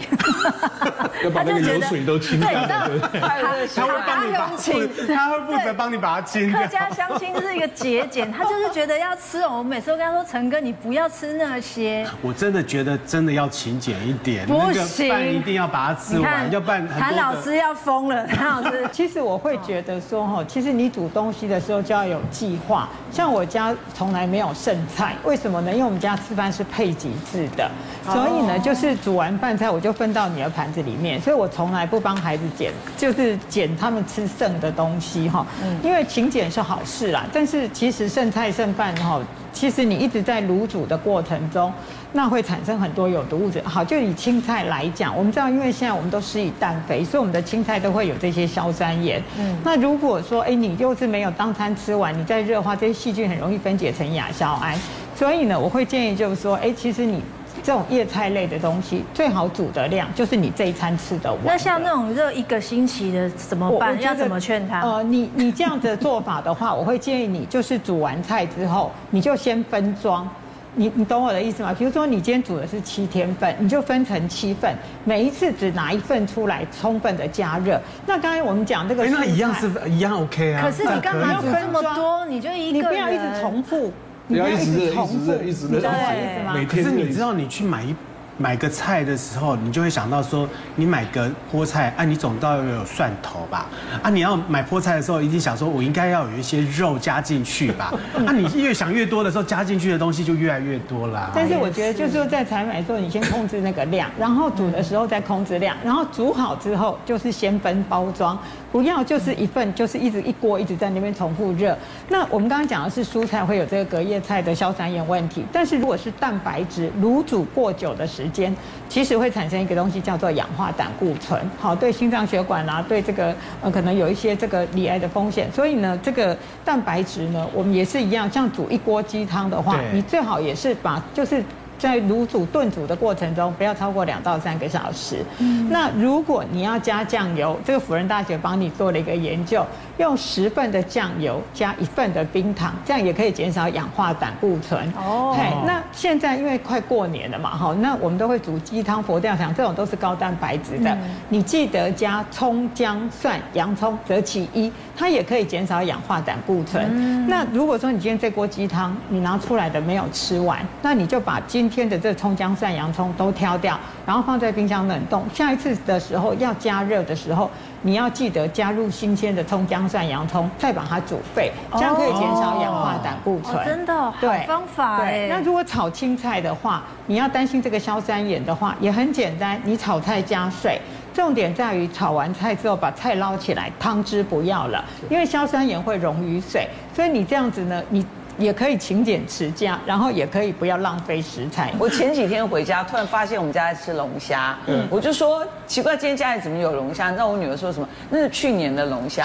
[1.23, 2.49] 要把那个油水都清掉。
[2.49, 3.29] 对，他
[3.75, 6.51] 他会帮你把清， 他会负责帮你把它清。
[6.51, 9.59] 客家相亲就是一个节俭，他就是觉得要吃哦。
[9.59, 18.27] 我每次都跟他说：“陈哥，你不要吃那些。”我真的觉得真的要勤俭一点，不行，饭一定要把它吃完，要不然谭老师要疯了。
[18.27, 22.89] 谭老师，其实我会觉得说哈，其实你煮东西的时候就要有计划。
[23.11, 25.71] 像我家从来没有剩菜，为什么呢？
[25.71, 26.19] 因为我们家。
[26.23, 27.71] 吃饭是配给制的，
[28.05, 35.45] 所以呢，就是煮完饭菜我就分到你的盘子里面，所以我从来不帮孩子捡，就是捡他们吃剩的东西哈。
[35.83, 39.21] 因为勤俭是好事啦，但是其实剩菜剩饭哈，
[39.53, 41.73] 其实你一直在卤煮的过程中，
[42.13, 43.61] 那会产生很多有毒物质。
[43.63, 49.23] 好，就以青菜来讲，我们知道，因为现在我们都施以氮肥，所以我们的青菜都会有这些硝酸盐。
[49.39, 54.79] 嗯，那如果说哎，你又是没有当餐吃完，你再热化，这些细菌很容易分解成亚硝胺。
[55.23, 57.23] 所以呢，我会建议就是说，哎，其实你
[57.63, 61.33] 这种叶菜类的东西，最好煮的量就是你这一餐吃的。
[61.45, 64.03] 那像那种热一个星期的怎么办？
[64.03, 64.81] 要怎么劝他？
[64.81, 70.29] 呃，你你这样的做法的话，我会建议你就是煮完菜之后，你就先分装。
[70.75, 71.73] 你你懂我的意思吗？
[71.79, 77.81] 比如说你今天煮的是七天份，你就分成七份，每一次只拿一份出来，充分的加热。
[78.07, 80.63] 那刚才我们讲这个，那一样是一样 OK 啊。
[80.65, 82.27] 可是你干嘛煮这么多？
[82.27, 83.93] 你就一个你不要一直重复。
[84.33, 86.83] 不要一直热，一直热，一直热，对，每天。
[86.83, 87.95] 可是你知道，你去买一
[88.39, 93.67] 买个菜的时候，你就会想到说，你买个菠菜，啊，你总都要有蒜头吧？
[94.03, 97.93] 啊，你要买菠菜的时候，一定想说，我应该要有一些肉加进去吧？
[98.27, 101.31] 啊，你越想越多的时候，加进去的东西就越来越多啦。
[101.35, 108.37] 但是我觉得，就是说在采买的时候，你先控制那个量，然后煮的时候再控制量，然后煮好之后就是先分包装。
[108.73, 111.77] 不要就是一份，就是一直一锅一直在那边重复热。
[112.09, 118.57] 那我们刚刚讲的是蔬菜会有这个隔夜菜的硝酸盐问题，但是如果是蛋白质卤煮过久的时间，
[118.89, 125.53] 其实会产生一个东西叫做氧化胆固醇，好，对心脏血管啊，对这个呃可能有一些这个罹癌的风险。
[125.53, 131.45] 所以呢，这个蛋白质呢，我们也是一样，像煮一锅鸡汤的话，你最好也是把就是。
[131.83, 135.25] 在卤煮炖煮的过程中，不要超过两到三个小时。
[135.41, 139.67] 嗯、那如果你要加酱油，这个辅仁大学帮你做了一个研究。
[139.99, 144.81] 用十份的酱油加一份的冰糖，这样也可以减少氧化胆固醇。
[144.97, 150.91] 哦，嘿，那现在因为快过年了嘛，哈，那我们都会煮鸡汤、佛跳墙，这种都是高蛋白质的。
[150.91, 156.85] 嗯、你记得加葱、姜、蒜、洋葱，择其一，它也可以减少氧化胆固醇。
[156.91, 165.25] 嗯、那如果说你今天这锅鸡汤你拿出来的没有吃完，那你就把今天的这葱、姜、蒜、洋葱都挑掉，然后放在冰箱冷冻。
[165.33, 167.51] 下一次的时候要加热的时候。
[167.85, 173.57] 你要记得加入新鲜的葱、姜、蒜、洋葱，再把它煮沸，这样可以减少氧化胆固醇。
[173.67, 175.27] 真的，对方法对。
[175.29, 180.81] 那如果炒青菜的话，你要担心这个硝酸盐的话，也很简单，你炒菜加水，
[181.13, 188.07] 重点在于炒完菜之后把菜捞起来，汤汁不要了，因为硝酸盐会溶于水，所以你这样子呢，你。
[188.43, 191.73] 也可以勤俭持家，然后也可以不要浪费食材。
[191.79, 197.07] 我前几天回家，突然发现我们家在吃龙虾，嗯，我就说奇怪，今天家里怎么有龙虾？
[197.09, 197.89] 你知道我女儿说什么？
[198.11, 199.25] 那是去年的龙虾，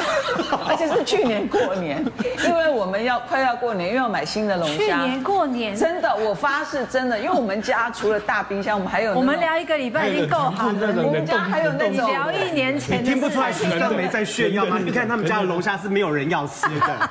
[0.66, 2.04] 而且是去年过年，
[2.46, 4.74] 因为我们要快要过年，又要买新的龙虾。
[4.74, 10.94] 去年过年，真的，我发誓真的，因为我们家除了大冰箱，我们还有我们聊一个礼拜已经够好了。
[11.04, 14.78] 我们家还有那种聊一年前，你听不出来徐哥没在炫耀吗？
[14.82, 17.08] 你看他们家的龙虾是没有人要吃的，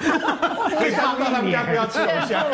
[0.80, 1.16] 可以放。
[1.36, 2.46] 他们家不要吃龙虾，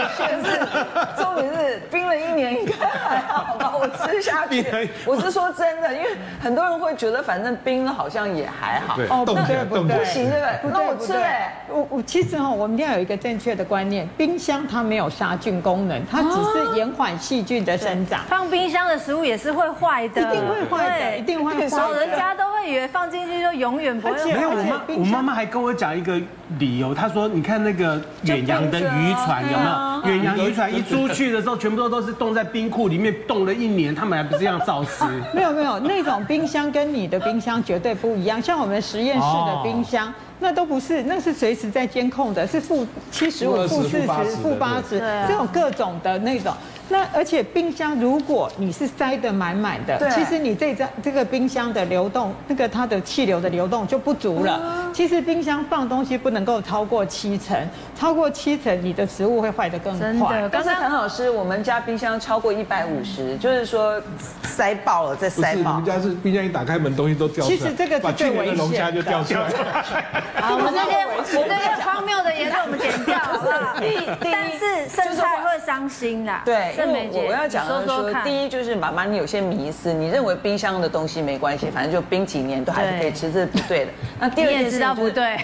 [1.16, 3.74] 重点是冰了一年应该还好吧？
[3.80, 4.90] 我吃下去。
[5.06, 6.10] 我是说真的，因为
[6.42, 8.98] 很多人会觉得反正冰了好像也还好。
[9.10, 10.72] 哦，不对不对，不行对不对？
[10.72, 18.22] 那我吃哎，我我其实哈，我们要有一个正确的观念，冰箱它没有杀菌功能，它只是延缓细菌的生长。
[18.28, 21.78] 放冰箱的食物也是会坏的，一定会坏的，一定会坏。
[21.78, 24.26] 老人家都会以为放进去就永远不会坏。
[24.26, 26.20] 没有，我妈我妈妈还跟我讲一个
[26.60, 30.12] 理由，他说你看那个远洋的渔船有没有？
[30.12, 35.06] 远洋渔船一出去的时候，全部都都是冻在冰库里面冻了一年，他们还不是一样照吃？
[35.34, 38.42] 没有没有，那种冰箱跟你的冰箱绝对不一样。
[38.42, 44.08] 像我们实验室的冰箱，那都不是，那是随时在监控的，是负七十五、负四十、
[44.42, 46.54] 负八十，这种各种的那种。
[46.90, 54.91] 那而且冰箱，如果你是塞得满满的，对其实你这张这个冰箱的流动，那个它的气流的流动就不足了。
[54.92, 57.58] 嗯、其实冰箱放东西不能够超过七成，
[57.98, 60.08] 超过七成你的食物会坏得更快。
[60.08, 64.02] 真的，刚才陈老师，我们家冰箱超过一百五十，就是说
[64.44, 65.72] 塞爆了再塞爆。
[65.72, 67.58] 我们家是冰箱一打开门，东西都掉出来。
[67.58, 68.62] 其实这个是最危险的。
[68.62, 69.50] 龙虾就掉出来。
[70.36, 73.76] 好，我们这些我们这些荒谬的言论我们剪掉，好不好？
[74.22, 76.42] 但是剩菜会伤心啦。
[76.46, 76.76] 对。
[77.12, 83.92] 我我要讲的是说，第一就是妈妈，你有些迷思，你认为冰箱的东西没关系，反正就冰几年都还是可以吃，这是不对的。
[84.20, 85.38] 那第二件事情不对，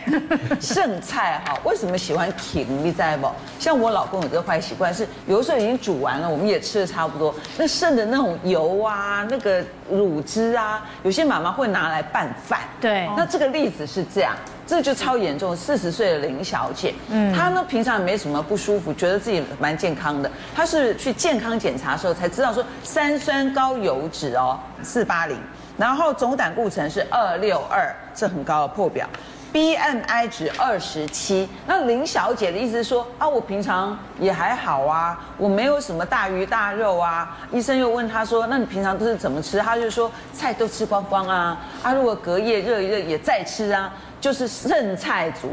[0.59, 2.65] 剩菜哈，为什么喜欢停？
[2.83, 3.29] 你知道不？
[3.59, 12.59] 像我老公有这个坏习惯，是有的时候已经煮完了，我们也吃的差不多，那剩的那种油啊，那个乳汁啊，有些妈妈会拿来拌饭。
[12.81, 14.35] 对，那这个例子是这样。
[14.69, 20.29] 这就超严重，四十岁的林小姐，嗯，她呢平常也没什么不舒服，觉得自己蛮健康的。
[20.53, 25.37] 她是去健康检查的时候才知道说，三酸高油脂哦，四八零，
[25.77, 29.07] 然后总胆固醇是二六二，这很高的破表
[29.53, 31.47] ，BMI 值二十七。
[31.67, 37.37] 那林小姐的意思是说啊，我平常也还好啊，我没有什么大鱼大肉啊。
[37.51, 39.59] 医生又问她说，那你平常都是怎么吃？
[39.59, 43.93] 她就说菜都吃光光啊，啊，如果隔夜热一热也再吃啊。
[44.19, 45.49] 就是剩菜族，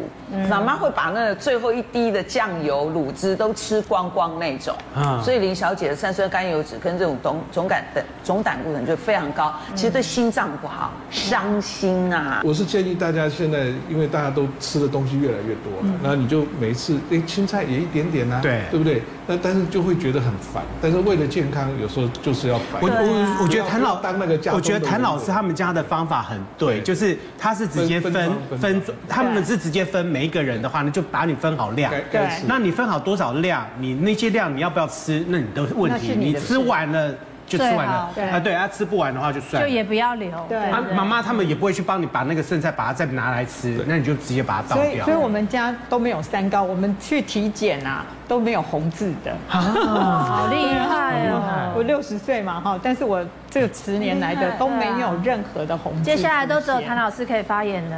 [0.49, 4.75] 妈妈会把那个最后一滴的酱油、卤汁都吃光光那种，
[5.23, 12.41] 所以林小姐的三酸甘油脂跟这种总总胆的总胆固醇就非常高，其实对心脏不好，伤心啊。
[12.45, 19.03] 我是建议大家现在，因为大家都吃的东西越来越多了，那你就每一次哎青菜也一点点呐，对，对不对？
[19.27, 22.81] 那但是就会觉得很烦，但是为了健康，有时候就是要烦。
[22.83, 28.13] 我我我觉得谭老当那个，我觉得谭老师他们家的方法很对，就是他是直接分
[28.61, 31.93] 分，他们是直接分每一个人的话，呢就把你分好量。
[32.11, 36.15] 对，那你分好多少量，你那些量你要不要吃，那你的问题。
[36.17, 37.15] 你吃完了。
[37.47, 37.93] 就吃完了，
[38.33, 40.31] 啊对啊，吃不完的话就算了，就也不要留。
[40.49, 44.85] 对，啊妈妈他们也不会去帮你把那个剩菜把它再拿来吃，那你就直接把它倒掉。
[44.85, 49.31] 所以所以我们家都没有三高，我们去体检啊都没有红字的。
[49.51, 51.73] 啊，好厉害哦！
[51.77, 56.03] 我六十岁嘛哈，但是我这个十年来的都没有任何的红字。
[56.03, 57.97] 接下来都只有谭老师可以发言了。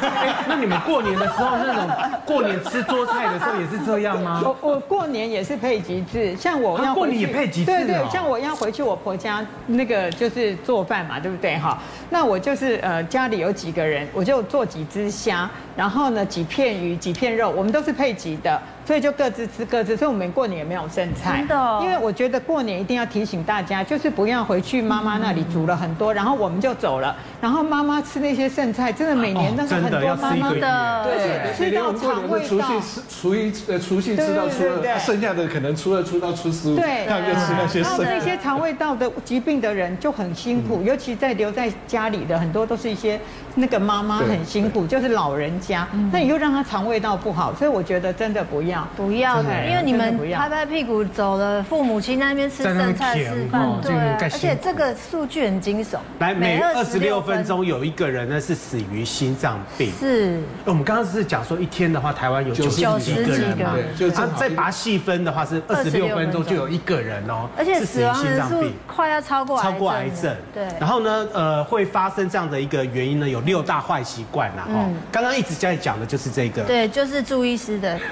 [0.48, 1.86] 那你们过年的时候那种
[2.24, 4.40] 过年吃桌菜的时候也是这样吗？
[4.42, 11.78] 我我过年也是配吉字，像我要过年也配吉字，对对，像我要回去我婆家那个就是做饭嘛，对不对哈？
[12.08, 18.58] 那我就是呃家里有几个人，我就做几只虾，然后呢几片鱼几片肉，我们都是配吉的。
[18.84, 21.38] 所以就各自吃各自，所以我们过年也没有剩菜。
[21.38, 32.46] 真的、哦，因为我觉得过年一定要提醒大家，就是不要回去妈妈那里煮了很多，然后我们就走了，然后妈妈吃那些剩菜，真的每年都是很多妈妈的，对，吃到肠胃道。
[32.46, 38.04] 除夕吃除夕呃除夕吃到初二，剩下的可能初二初到初十五，对，他们就吃那些剩。
[38.04, 43.18] 那些肠胃道的疾病的人就很辛苦，尤其在留在家里的很多都是一些
[43.54, 49.42] 那个妈妈很辛苦，就是老人家，那你又让她肠胃道不好，所以我觉得真的不要不要。
[49.42, 55.98] 因为你们拍拍屁股走了，父母亲那边吃剩菜吃饭，对，而且这个数据很惊悚。
[56.18, 59.92] 来，每二十六分钟有一个人呢是死于心脏病。
[59.98, 60.40] 是。
[60.64, 70.34] 我们刚刚是讲说一天的话，台湾有九十几个人嘛，就再把它细分的话是二十六分钟就有一个人哦，而且死亡人数快要超过超过癌症。
[70.52, 70.66] 对。
[70.80, 74.66] 然后呢，呃，会发生这样的一个原因呢，有六大坏习惯啦。
[74.66, 76.62] 哈，刚刚一直在讲的就是这个。
[76.64, 77.98] 对，就是朱医师的。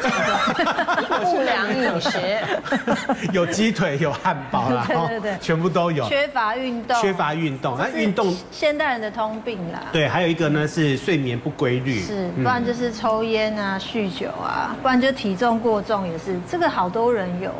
[1.22, 2.18] 不良饮食，
[3.32, 6.06] 有鸡腿，有汉堡啦， 对对对，全部都有。
[6.08, 9.80] 缺乏运动，缺乏运动，那运动现代人的通病啦。
[9.92, 17.52] 对，还有一个呢是睡眠不规律，是，不然就是抽烟啊、酗酒啊，不然就体重过重也是，这个好多人有。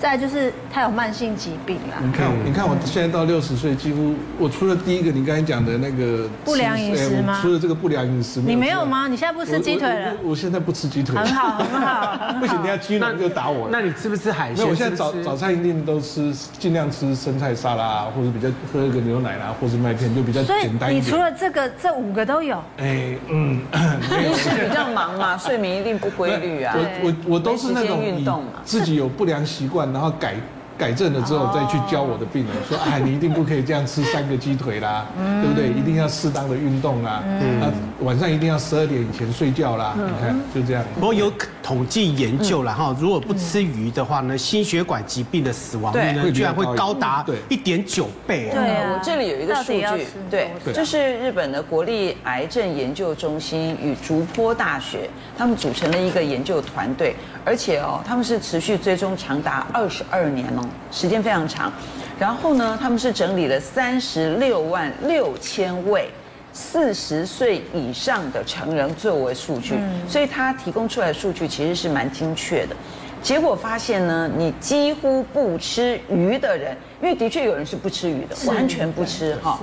[0.00, 1.98] 再就是他有慢性疾病啦。
[2.02, 7.38] 你看，你看我现在到六十岁，几乎我除了第一个你刚才讲的那个不良饮食吗？
[7.42, 9.06] 除了这个不良饮食，你没有吗？
[9.08, 10.14] 你现在不吃鸡腿了？
[10.24, 11.14] 我现在不吃鸡腿。
[11.14, 12.16] 很好，很好。
[12.40, 13.68] 不行，你要鸡腿就打我。
[13.70, 14.66] 那你吃不吃海鲜？
[14.66, 20.94] 我现在早早餐一定都吃，尽量吃生菜沙拉，或者比较喝一个牛奶啦，或是麦片，就比较简单一点。
[20.94, 22.56] 你除了这个，这五个都有？
[22.78, 26.74] 哎，嗯， 你是比较忙嘛，睡眠一定不规律啊。
[26.74, 30.59] 我我我都是那种运动嘛，自己有不良习惯，然后改。
[30.80, 35.04] 改正了之后再去教我的病人说，哎，你一定不可以这样吃三个鸡腿啦，
[35.42, 35.68] 对不对？
[35.68, 37.22] 一定要适当的运动啦，
[37.60, 37.68] 啊，
[38.00, 39.94] 晚上一定要十二点以前睡觉啦。
[39.94, 40.82] 你看，就这样。
[40.94, 41.30] 不过有
[41.62, 48.48] 统计研究了哈，如果不吃鱼的话呢，心血管疾病的死亡率呢，居然会高达一点九倍。
[48.50, 57.14] 对，我这里有一个数据，对，就是日本的国立癌症研究中心与竹坡大学他们组成了一个研究团队。
[57.42, 61.72] 而且哦，他们是持续追踪长达二十二年哦，时间非常长。
[62.18, 66.10] 然后呢，他们是整理了三十六万六千位
[66.52, 72.76] 四十岁以上的成人作为数据，所以他提供出来的数据其实是蛮精确的。
[73.22, 79.58] 结果发现呢，你几乎不吃鱼的人，因为的确有人是不吃鱼的，完全不吃哈。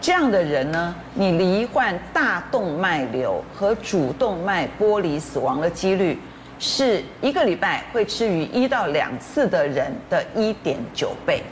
[0.00, 6.18] 这样的人呢，你罹患大动脉瘤和主动脉剥离死亡的几率。
[6.58, 11.42] 是一个礼拜会吃鱼一到两次的人的一点九倍，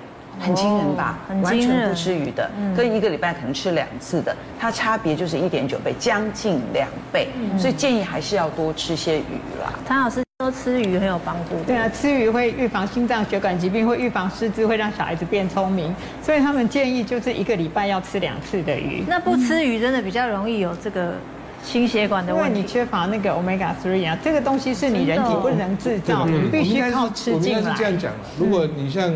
[0.40, 1.18] 很惊人吧？
[1.28, 1.68] 很惊人。
[1.68, 7.28] 完全不吃鱼的，跟一个礼拜可能吃两次的，它差别就是一点九倍，将近两倍。
[7.58, 9.72] 所以建议还是要多吃些鱼啦。
[9.86, 11.62] 谭老师说吃鱼很有帮助。
[11.66, 15.94] 对啊，吃鱼会预防心脏血管疾病，会预防失智，会让小孩子变聪明。
[16.22, 19.04] 所以他们建议就是一个礼拜要吃两次的鱼。
[19.06, 21.14] 那不吃鱼真的比较容易有这个。
[21.64, 27.36] 心血管的问题，因为你缺乏那个 omega three 啊，这个东西是你人体不能制造，你必须靠吃进来。
[27.36, 29.10] 我们应该是这样讲的，如果你像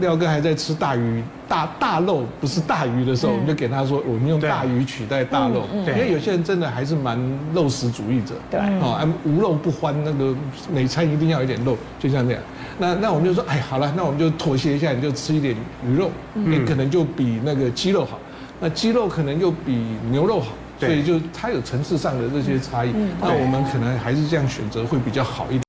[0.00, 7.18] 廖哥还在吃大鱼、大大肉，不是大鱼的时候，我们就给他说，我们用大鱼取代大肉，因为有些人真的还是蛮
[7.52, 10.34] 肉食主义者，对，哦，无肉不欢，那个
[10.72, 12.42] 每餐一定要有点肉，就像这样。
[12.78, 18.20] 那那我们就说，哎，好了，那我们就妥协一下，你就吃一点鱼肉，你可能就比那个鸡肉好，
[18.60, 20.52] 那鸡肉可能又比牛肉好。
[20.78, 25.62] 所以就它有层次上的这些差异，那我们可能还是这样选择会比较好一点。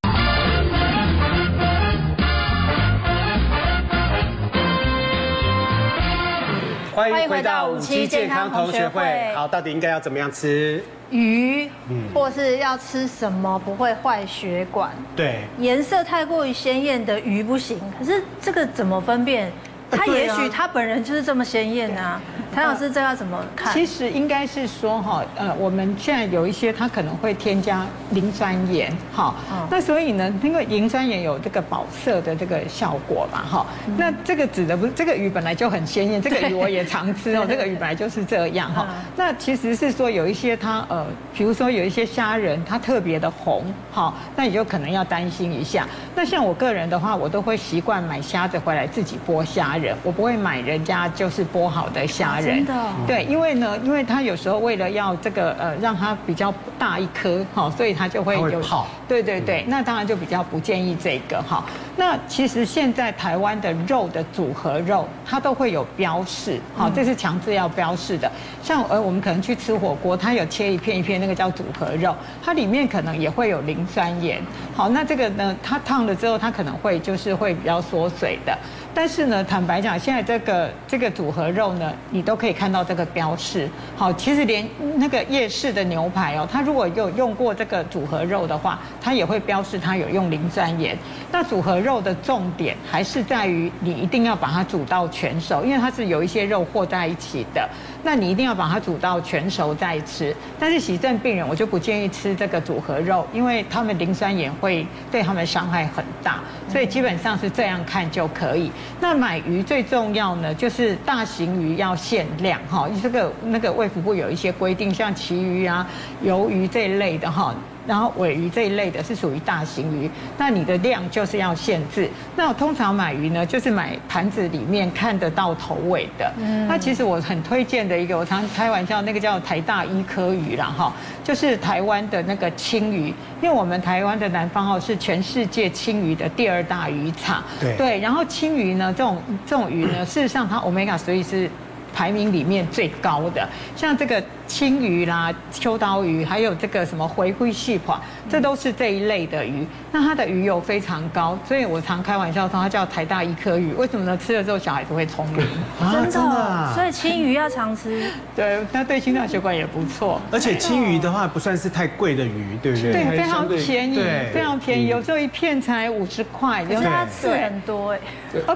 [6.94, 9.34] 欢迎回到五期健康同学会。
[9.34, 11.68] 好，到底应该要怎么样吃鱼？
[11.90, 14.92] 嗯，或是要吃什么不会坏血管？
[15.16, 17.80] 对，颜色太过于鲜艳的鱼不行。
[17.98, 19.52] 可是这个怎么分辨？
[19.90, 22.22] 他也许他本人就是这么鲜艳啊。
[22.60, 23.74] 谭老师，这要怎么看？
[23.74, 29.34] 其实应该是说哈，呃，我们现在有一些它可能会添加磷酸盐，哈，
[29.72, 38.86] 那所以呢，因为磷酸盐有这个保色的这个效果嘛，哈，那这个指的不是这个鱼本来就很鲜艳，这个鱼我也常吃哦，这个鱼本来就是这样哈。
[39.16, 45.88] 那其实是说有一些它呃，比如说有一些虾仁它特别的红，哈，那你就可能要担心一下。
[46.14, 52.49] 那像我个人的话，我都会习惯买虾子回来自己剥虾仁，我不会买人家就是剥好的虾仁。
[52.50, 52.86] 真的。
[53.08, 58.88] 对，因为呢，因为他有时候为了要这个呃让它比较大一颗，哈，所以它就会有泡。
[59.08, 61.64] 对对对，那当然就比较不建议这个哈。
[61.96, 68.32] 那其实现在台湾的肉的组合肉，它都会有标示，好，这是强制要标示的。
[68.64, 74.42] 像呃，我们可能去吃火锅，它有切一片一片，那个叫组合肉，它里面可能也会有磷酸盐。
[74.76, 78.58] 好，那这个呢，它烫了之后，它可能会就是会比较缩水的。
[78.94, 83.70] 但是呢，坦白讲，现在这个这个组合肉呢，你都可以看到这个标示。
[83.96, 90.98] 好，其实连那个夜市的牛排哦，它如果有用过这个组合肉的话，它也会标示它有用磷酸盐。
[91.32, 97.70] 那组合肉的重点还是在于你一定要把它煮到全熟，因为它是有一些肉和在一起的。
[98.04, 100.36] 那你一定要把它煮到全熟再吃。
[100.60, 106.40] 但是洗肾病人，我就不建议吃这个组合肉，因为他们磷酸盐会对他们伤害很大。
[106.68, 108.72] 所以基本上是这样看就可以。
[109.00, 112.88] 那买鱼最重要呢，就是大型鱼要限量哈。
[113.02, 115.88] 这个那个卫福部有一些规定，像旗鱼啊、
[116.24, 117.54] 鱿鱼这一类的哈。
[117.90, 122.08] 然后尾鱼这一类的是属于大型鱼，那你的量就是要限制。
[122.36, 126.32] 那我通常买鱼呢，就是买盘子里面看得到头尾的。
[126.38, 133.08] 嗯，那其实我很推荐的一个，我常开玩笑，那个叫台大医科鱼啦哈，就是台湾的那个青鱼，
[133.42, 137.44] 因为我们台湾的南方澳是全世界青鱼的第二大渔场。
[137.60, 139.18] 对对，然后青鱼呢，这种
[139.48, 141.50] 这种鱼呢，事实上它 Omega 所以是。
[141.92, 149.66] 排名里面最高的，像这个青鱼啦、秋刀鱼，还有这个什么回归细款，这都是这一类的鱼。
[149.92, 153.72] 那它的鱼油非常高，所以我常开玩笑说它叫台大一颗鱼。
[153.74, 154.18] 为什么呢？
[154.18, 155.46] 吃了之后小孩子会聪明。
[155.80, 158.12] 啊、真的、啊，所以青鱼要常吃。
[158.36, 160.20] 对，那对心脏血管也不错。
[160.32, 162.92] 而且青鱼的话不算是太贵的鱼，对不对？
[162.92, 164.00] 对，非常便宜，
[164.34, 166.66] 非常便宜，有时候一片才五十块。
[166.66, 168.00] 可是它刺很多哎。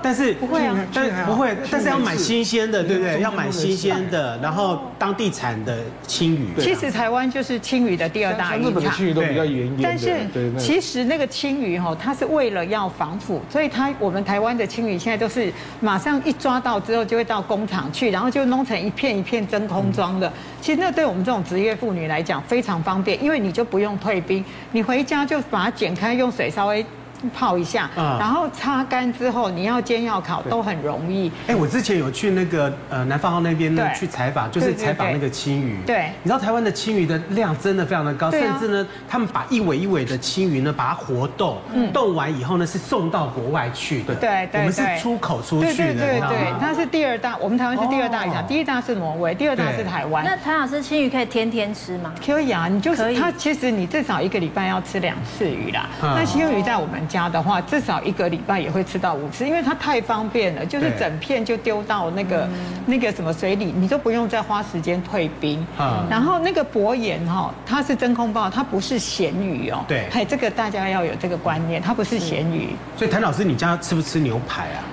[0.01, 3.21] 但是不会啊，但不会，但是要买新鲜的，对不对？
[3.21, 5.77] 要买新鲜的，然后当地产的
[6.07, 6.47] 青鱼。
[6.59, 8.71] 其实台湾就是青鱼的第二大鱼场。
[8.71, 9.84] 日本的青鱼都比较严严的。
[9.84, 10.09] 但是
[10.57, 20.31] 其实那个青鱼哈，它是为了要防腐，所以它我们台湾的青鱼现在都是马上一抓到之后就会到工厂去，然后就弄成一片一片真空装的。
[20.61, 26.86] 其实那对我们这种职业妇女来讲非常方便，因为你就不用退冰，你回家就把它剪开，用水稍微。
[27.30, 31.32] 泡一下，然后擦干之后，你要煎要烤都很容易。
[31.47, 35.78] 哎，我之前有去那个呃南方澳那边呢去采访，就是采访那个青鱼。
[35.86, 41.57] 对，你知道台湾的青鱼的量真的非常的高，甚至呢，他们把一尾一尾的青鱼呢，把它活冻，
[41.93, 44.15] 冻完以后呢是送到国外去的。
[44.15, 45.76] 对对，我们是出口出去的。
[45.76, 50.24] 对对对，它是第二大，我们台湾是第二大渔场，第一大是挪威，第二大是台湾。
[50.24, 52.13] 那谭老师，青鱼可以天天吃吗？
[52.26, 55.88] 可以啊，你就是它，其实你至少一个礼拜要吃两次鱼啦。
[56.01, 57.93] 那青鱼在我们家的话，至少。
[58.03, 62.49] 一个礼拜也会吃到五次，因为它太方便了，就是整片就丢到那个
[62.86, 65.66] 那个什么水里，你都不用再花时间退冰。
[66.09, 69.86] 然后那个薄盐哈，它是真空包，它不是咸鱼哦。
[69.88, 72.70] 对，这个大家要有这个观念，它不是咸鱼。
[72.97, 74.84] 所以谭老师，你家吃不吃牛排啊？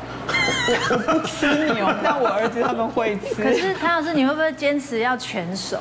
[0.69, 3.43] 我我不吃牛，但我儿子他们会吃。
[3.43, 5.79] 可是谭老师，你会不会坚持要全熟？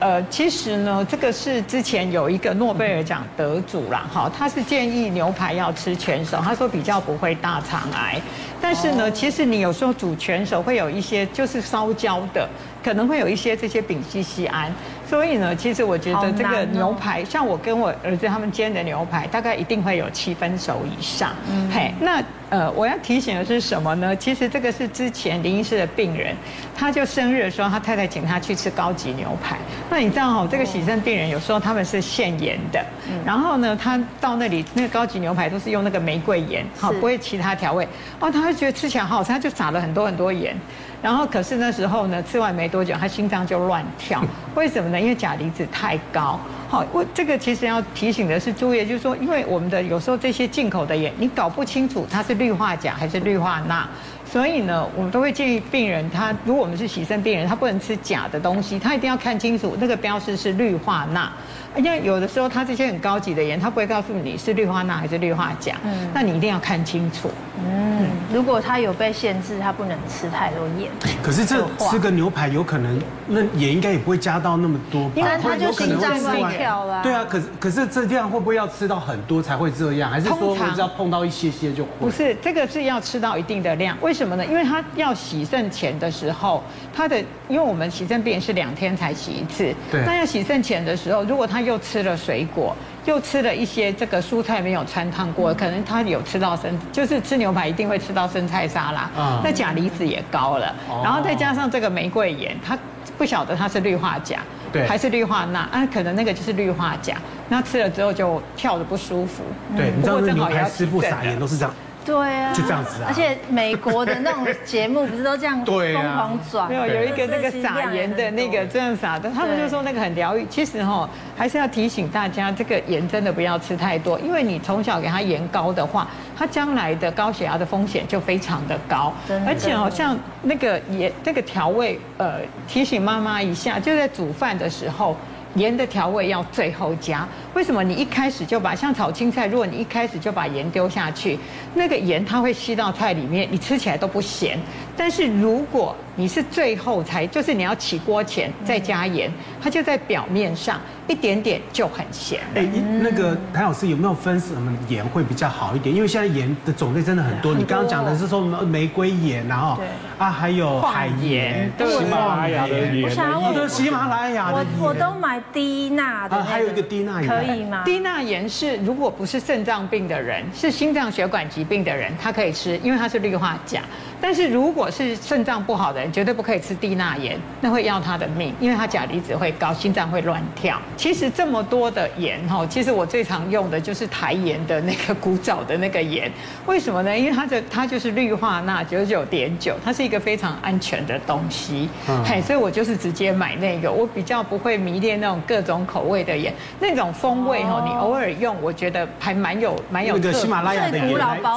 [0.00, 8.20] 呃，其实呢，这个是之前有一个诺贝尔奖得主啦，哈，他是建议牛排要吃全熟，他说比较不会大肠癌。
[8.60, 12.48] 但是呢，其实你有时候煮全熟会有一些就是烧焦的，
[12.82, 14.72] 可能会有一些这些丙烯酰胺。
[15.08, 21.30] 所以呢，其实我觉得这个牛排，像我跟我儿子他们煎的牛排，大概一定会有七分熟以上。
[21.48, 22.20] 嗯，嘿，那
[22.52, 24.14] 呃，我要提醒的是什么呢？
[24.14, 26.36] 其实这个是之前林医师的病人，
[26.76, 29.56] 他就生日的时候，他太太请他去吃高级牛排。
[29.88, 32.84] 那你知道哈，这个洗肾病人有时候他们是限盐的，
[33.24, 37.88] 然后呢，他到那里那个高级牛排都是用那个玫瑰盐，好，不会其他调味。
[38.20, 40.54] 哦，他会觉得吃起来好好吃，他就撒了很多很多盐。
[41.00, 44.22] 然后可是那时候呢，吃完没多久，他心脏就乱跳。
[44.54, 45.00] 为什么呢？
[45.00, 46.38] 因为钾离子太高。
[46.72, 53.86] 好，我这个其实要提醒的是注意，就是说，因为我们的有时候这些进口的盐，你搞不清楚它是氯化钾还是氯化钠。
[54.24, 61.30] 所以呢，我们都会建议病人，他如果我们是洗肾病人，他不能吃假的东西，他一定要看清楚那个标识是氯化钠。
[61.76, 67.30] 因为有的时候它这些很高级的盐，它不会告诉你是氯化钠还是氯化钾，嗯，那你一定要看清楚。
[67.64, 70.90] 嗯，如果它有被限制，它不能吃太多盐。
[71.22, 75.12] 可是这吃个牛排有可能，那盐应该也不会加到那么多吧？
[75.14, 77.02] 因为它就心脏会跳啦。
[77.02, 80.10] 对啊，可是可是这样会不会要吃到很多才会这样？
[80.10, 81.90] 还是说只要碰到一些些就会？
[82.00, 83.96] 不是，这个是要吃到一定的量。
[84.00, 84.44] 为什么呢？
[84.44, 86.62] 因为它要洗肾前的时候，
[86.92, 87.18] 它的
[87.48, 90.04] 因为我们洗肾病人是两天才洗一次，对。
[90.04, 99.08] 那要洗肾前的时候，如果他又吃了水果，又吃了一些这个蔬菜没有穿烫过，可能他有吃到生，就是吃牛排一定会吃到生菜沙拉，
[99.42, 102.78] 那钾离子也高了，然后再加上这个玫瑰盐，他
[103.16, 104.40] 不晓得它是氯化钾，
[104.72, 107.16] 对，还是氯化钠，啊，可能那个就是氯化钾，
[107.48, 109.42] 那吃了之后就跳的不舒服。
[109.76, 111.74] 对，你知道牛排师傅撒盐都是这样。
[112.04, 113.06] 对啊，就这样子啊。
[113.08, 116.68] 而且美国的那种节目不是都这样 疯狂转？
[116.68, 120.46] 没有，有一个那个撒盐的那个这样撒的，他们就说那个很疗愈。
[120.50, 129.12] 其实哈，还是要提醒大家，这个盐真的不要吃太多，因为你从小给他盐高的话，他将来的高血压的风险就非常的高。
[129.46, 135.16] 而且好像那个盐这个调味，呃，提醒妈妈一下，就在煮饭的时候。
[135.56, 137.82] 盐的调味要最后加，为什么？
[137.82, 141.38] 你一开始就把像炒青菜，如果你一开始就把盐丢下去，
[141.74, 144.58] 那个盐它会吸到菜里面，你吃起来都不咸。
[144.96, 149.30] 但是如果你是最后才，就是你要起锅前再加盐，
[149.60, 150.78] 它就在表面上
[151.08, 152.40] 一点点就很咸。
[152.54, 152.62] 哎，
[153.00, 155.94] 那个谭老师有没有分什么盐会比较好一点？
[155.94, 157.54] 因为现在盐的种类真的很多。
[157.54, 159.78] 你刚刚讲的是说玫瑰盐，然后
[160.18, 166.36] 啊还有海盐、喜马拉雅的盐，我的喜马拉雅的盐，我都买低钠的。
[166.36, 167.82] 啊还有一个低钠盐以吗？
[167.84, 173.82] 低钠盐是如果不是肾脏病的人，是心脏血管疾病的人，他可以吃，因为它是氯化钾。
[174.22, 180.80] 但是如果是肾脏不好的人，绝对不可以吃低钠盐，那会要他的命，因为他钾离子会高，心脏会乱跳。
[180.96, 186.30] 其实这么多的盐哈，其实我最常用的就是台盐的那个古早的那个盐，
[186.66, 187.18] 为什么呢？
[187.18, 191.88] 因为它的它就是氯化钠九十九点九，它是一个非常安全的东西，
[192.24, 200.16] 嘿，所以我就是直接买那个，我比较不会迷恋那种各种口味的盐，那种风味哈，你偶尔用，我觉得还蛮有蛮有。
[200.16, 201.08] 那个喜马拉雅的盐，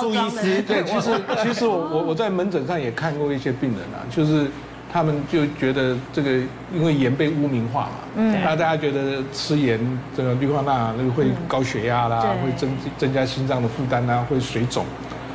[0.01, 4.45] 朱医师，对，其实其实我我我在门诊上也看过一些病人啊，就是
[4.93, 6.29] 他们就觉得这个
[6.71, 9.79] 因为盐被污名化嘛，嗯，那大家觉得吃盐
[10.15, 14.85] 这个氯化钠那个会高血压啦，会增增加心脏的负担啊，会水肿，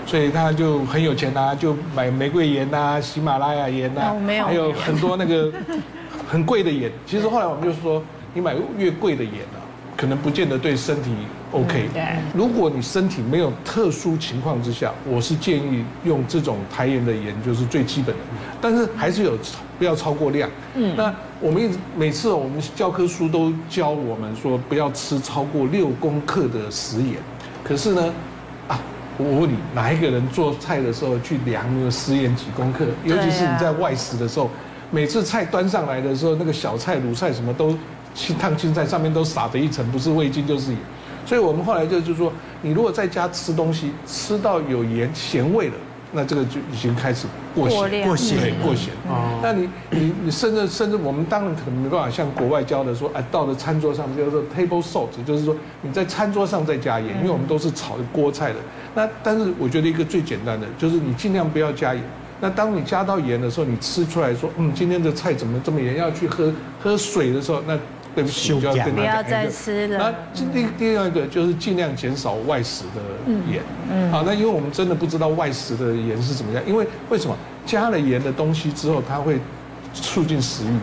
[0.06, 4.14] 所以他就很有钱啊，就买玫瑰盐呐、喜马拉雅盐呐，
[4.46, 5.52] 还有很多那个
[6.30, 6.88] 很贵的盐。
[7.04, 8.00] 其实后来我们就是说，
[8.32, 9.58] 你买越贵的盐啊。
[9.96, 11.10] 可能不见得对身体
[11.52, 11.88] OK。
[11.92, 12.02] 对，
[12.34, 18.22] 如果你身体没有特殊情况之下，我是建议用这种台盐的盐，就是最基本的。
[18.60, 19.38] 但是还是有
[19.78, 20.48] 不要超过量。
[20.74, 27.14] 嗯，那我们一直每次我们教科书都教我们说不要吃超过六公克的食盐。
[27.64, 28.12] 可是呢，
[28.68, 28.80] 啊，
[29.18, 32.84] 我问你，哪一个人做菜的时候去量那个食盐几公克？
[33.04, 34.50] 尤其是你在外食的时候，
[34.90, 37.76] 每次菜端上来的时候，那个小菜、卤菜什么都。
[38.12, 40.80] 清烫青菜上面都撒着一层，不是味精就是盐，
[41.30, 45.74] 所以我们后来就就是说，你如果在家吃东西吃到有盐咸味了，
[46.10, 48.54] 那这个就已经开始过咸、过咸、过咸。
[48.60, 58.56] 过咸哦，那你你你甚至甚至我们当然可能没办法像国外教的说，哎，到了餐桌上叫做 table salt，就是说你在餐桌上再加盐，因为我们都是炒锅菜的。
[58.96, 62.02] 那但是我觉得一个最简单的就是你尽量不要加盐。
[62.40, 65.96] 那当你加到盐的时候，你吃出来说，嗯，今天的菜怎么这么盐？
[65.96, 66.52] 要去喝
[66.82, 67.78] 喝水的时候，那。
[68.14, 69.98] 对不起，就要跟他讲，不要再吃了。
[70.34, 73.62] 那第第二个就是尽量减少外食的盐。
[73.90, 77.36] 嗯，好，那因为我们真的不知道外食的盐是怎么样，因为为什么？
[77.66, 79.38] 加了盐的东西之后，它会
[79.94, 80.74] 促进食欲，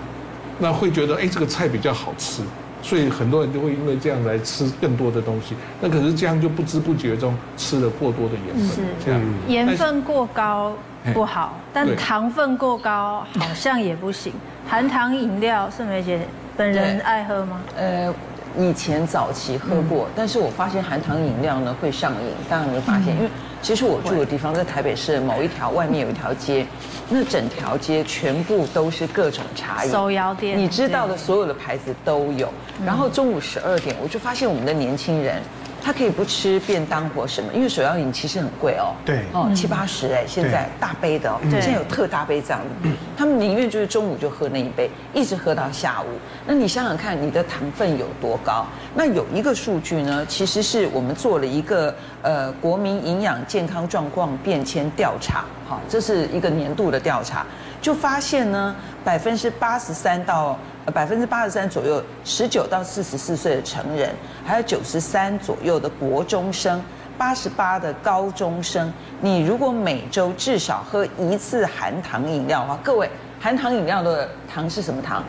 [0.60, 2.44] 那会觉得哎这个菜比较好吃，
[2.88, 5.54] 所以很多人就会因为这样来吃更多的东西。
[5.82, 10.74] 那可是这样就不知不觉中吃了过多的盐分，这样盐分过高
[11.14, 14.32] 不好，但糖分过高好像也不行。
[14.66, 16.22] 含糖饮料，盛梅姐。
[16.56, 17.60] 本人爱喝吗？
[17.78, 18.12] 呃，
[18.58, 22.32] 以前早期喝过，嗯、但是我发现含糖饮料呢会上瘾。
[22.50, 23.30] 当然没发现，嗯、因为
[23.68, 26.66] 其实我住的地方在台北市某一条外面有一条街，
[27.10, 32.48] 那整条街全部都是各种茶饮、手摇店，你知道的所有的牌子都有。
[32.86, 35.42] 然后中午十二点，我就发现我们的年轻人。
[35.88, 38.94] 他可以不吃便当或什么，因为手摇饮其实很贵哦。
[39.06, 39.24] 对。
[39.32, 42.90] 哦，七八十哎，现在大杯的哦，现在有特大杯这样的。
[43.16, 46.08] 他们宁愿就是中午就喝那一杯，一直喝到下午。
[46.46, 48.66] 那你想想看，你的糖分有多高？
[48.94, 57.46] 那有一个数据呢，其实是我们做了一个呃国民营养健康状况变迁调查，哈，这是一个年度的调查，
[57.82, 58.76] 就发现呢，
[59.06, 60.60] 百分之八十三到。
[60.94, 64.14] 百分之八十三左右，十九到四十四岁的成人，
[64.46, 66.82] 还有九十三左右的国中生，
[67.18, 68.92] 八十八的高中生。
[69.20, 73.10] 你如果每周至少喝一次含糖饮料的话，各位，
[73.40, 75.24] 含糖饮料的糖是什么糖？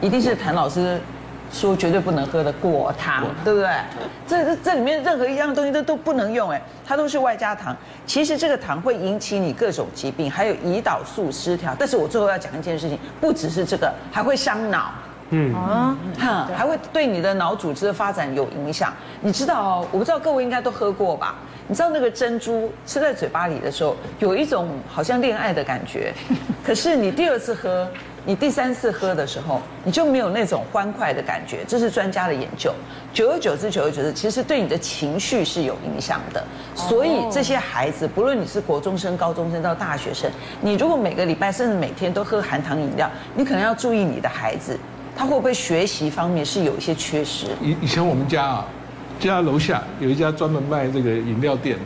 [0.00, 1.00] 一定是谭老师。
[1.56, 3.70] 说绝对不能喝的果糖，对不对？
[4.28, 7.74] 这这这里面任何一样东西都都不能用，哎，它都是外加糖。
[8.04, 11.74] 其实这个糖会引起你各种疾病，还有胰岛素失调。
[11.78, 14.92] 但是我最后要讲一件事情，不只是这个，还会伤脑，
[15.30, 18.92] 嗯啊，哈，还会对你的脑组织的发展有影响。
[19.22, 21.36] 你知道哦，我不知道各位应该都喝过吧？
[21.68, 26.12] 你知道那个珍珠吃在嘴巴里的时候，有一种好像恋爱的感觉，
[26.62, 27.88] 可是你第二次喝。
[28.26, 32.74] 你第三次喝的时候，你就没有那种欢快的感觉，这是专家的研究。
[33.12, 36.44] 久而久之，久而久之，其实对你的情绪是有影响的。
[36.74, 40.28] 所以这些孩子，不论你是国中生、高中生到大学生，
[40.60, 44.76] 你如果每个礼拜甚至每天都喝含糖饮料，你可能要注意你的孩子，
[45.16, 47.46] 他会不会学习方面是有一些缺失。
[47.62, 48.66] 以以前我们家啊，
[49.20, 51.78] 家楼下有一家专门卖这个饮料店，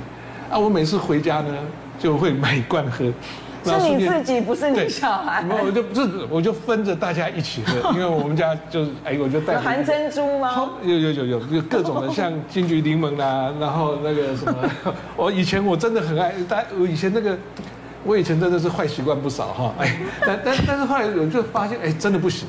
[0.50, 1.54] 啊，我每次回家呢
[1.98, 3.04] 就会买一罐喝。
[3.64, 5.42] 是你自己，不是你小孩。
[5.42, 9.54] 没有，我就不是，我就分着大家一起喝，因为我们家就是，哎，我就带。
[9.54, 10.70] 有含珍珠吗？
[10.82, 14.56] 有有有有，有各种的，像金桔柠檬啦，然后那个什么，
[15.16, 17.36] 我以前我真的很爱，但我以前那个，
[18.04, 22.48] 我以前真的是坏习惯不少哈，哎，但但但是后来我就发现，哎，真的不行，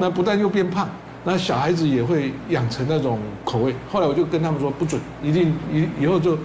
[0.00, 0.88] 那不但又变胖，
[1.24, 3.74] 那小孩子也会养成那种口味。
[3.90, 6.38] 后来我就跟他们说，不准，一定以以后就。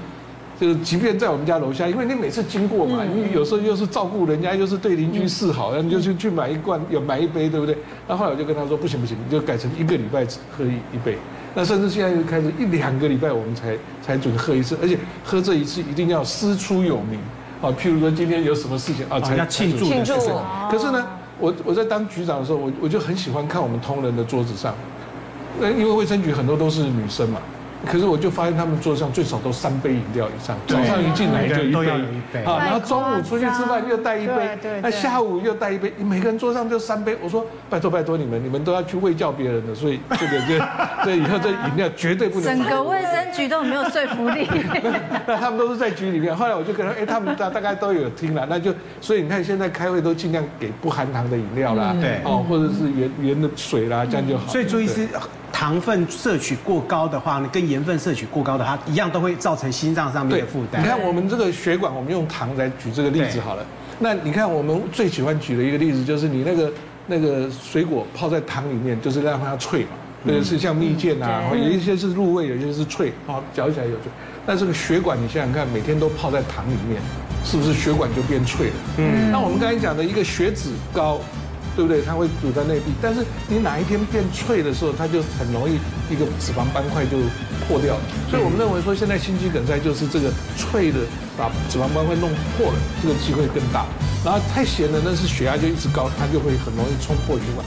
[0.62, 7.76] 就是，即便在我们家楼下，因为你每次经过嘛，你有时候又是照顾人家，又是对邻居示好，然后你就去去买一罐，有买一杯，对不对？
[8.08, 11.18] 那后来我就跟他说，不行不行，你就改成一个礼拜只喝一一杯。
[11.56, 14.96] 那甚至现在又开始一两个礼拜我们才才准喝一次，而且
[15.26, 17.20] 喝这一次一定要师出有名
[17.60, 20.14] 啊，譬如说今天有什么事情啊，才要庆祝庆祝。
[20.70, 21.04] 可是呢，
[21.40, 24.76] 我我在当局长的时候，我我就很喜欢看我们同仁的桌子上，
[25.60, 27.40] 那因为卫生局很多都是女生嘛。
[27.86, 37.18] 可是我就发现他们桌上最少都三杯饮料以上，早上一进来就一杯啊，然后中午出去吃饭又带一杯，那下午又带一杯，每个人桌上就三杯。
[37.22, 40.66] 我说拜托拜托你们，你们都要去喂教别人的，所以这个这
[41.06, 42.44] 这 以后这饮料绝对不能。
[42.44, 44.48] 整个卫生局都没有说服力。
[45.28, 54.48] 那他们都是在局里面，后来我就跟他，哎，他们大大概都有听了，那就所以你看现在开会都尽量给不含糖的饮料啦，对，哦，或者是原原的水啦，这样就好。
[54.48, 55.08] 所以注意是。
[55.52, 60.82] 糖分摄取过高的话，跟盐分摄取过高的话，一样都会造成心脏上面的负担。
[60.82, 63.66] 你看我们这个血管，我们用糖来举这个例子好了。
[64.00, 66.72] 那你看我们最喜欢举的一个例子，就是你那个
[67.08, 69.90] 那个水果泡在糖里面，就是让它脆嘛。
[70.24, 74.12] 那个是像蜜饯啊，有一些是入味，有些是脆，啊嚼起来有脆。
[74.46, 77.02] 但这个血管，你想想看，每天都泡在糖里面，
[77.44, 78.74] 是不是血管就变脆了？
[78.98, 79.32] 嗯。
[79.32, 81.20] 那我们刚才讲的一个血脂高。
[81.82, 82.04] 对不对？
[82.06, 85.80] 它会堵在内壁，但是你哪一天变脆的时候，它就很容易
[86.14, 87.18] 一个脂肪斑块就
[87.68, 87.98] 破掉。
[88.30, 91.00] 所以我们认为说，现在心肌梗塞就是这个脆的
[91.36, 93.88] 把脂肪斑块弄破了，这个机会更大。
[94.24, 97.66] 然后太咸了，那是血压就一直高，它就会很容易冲破血管。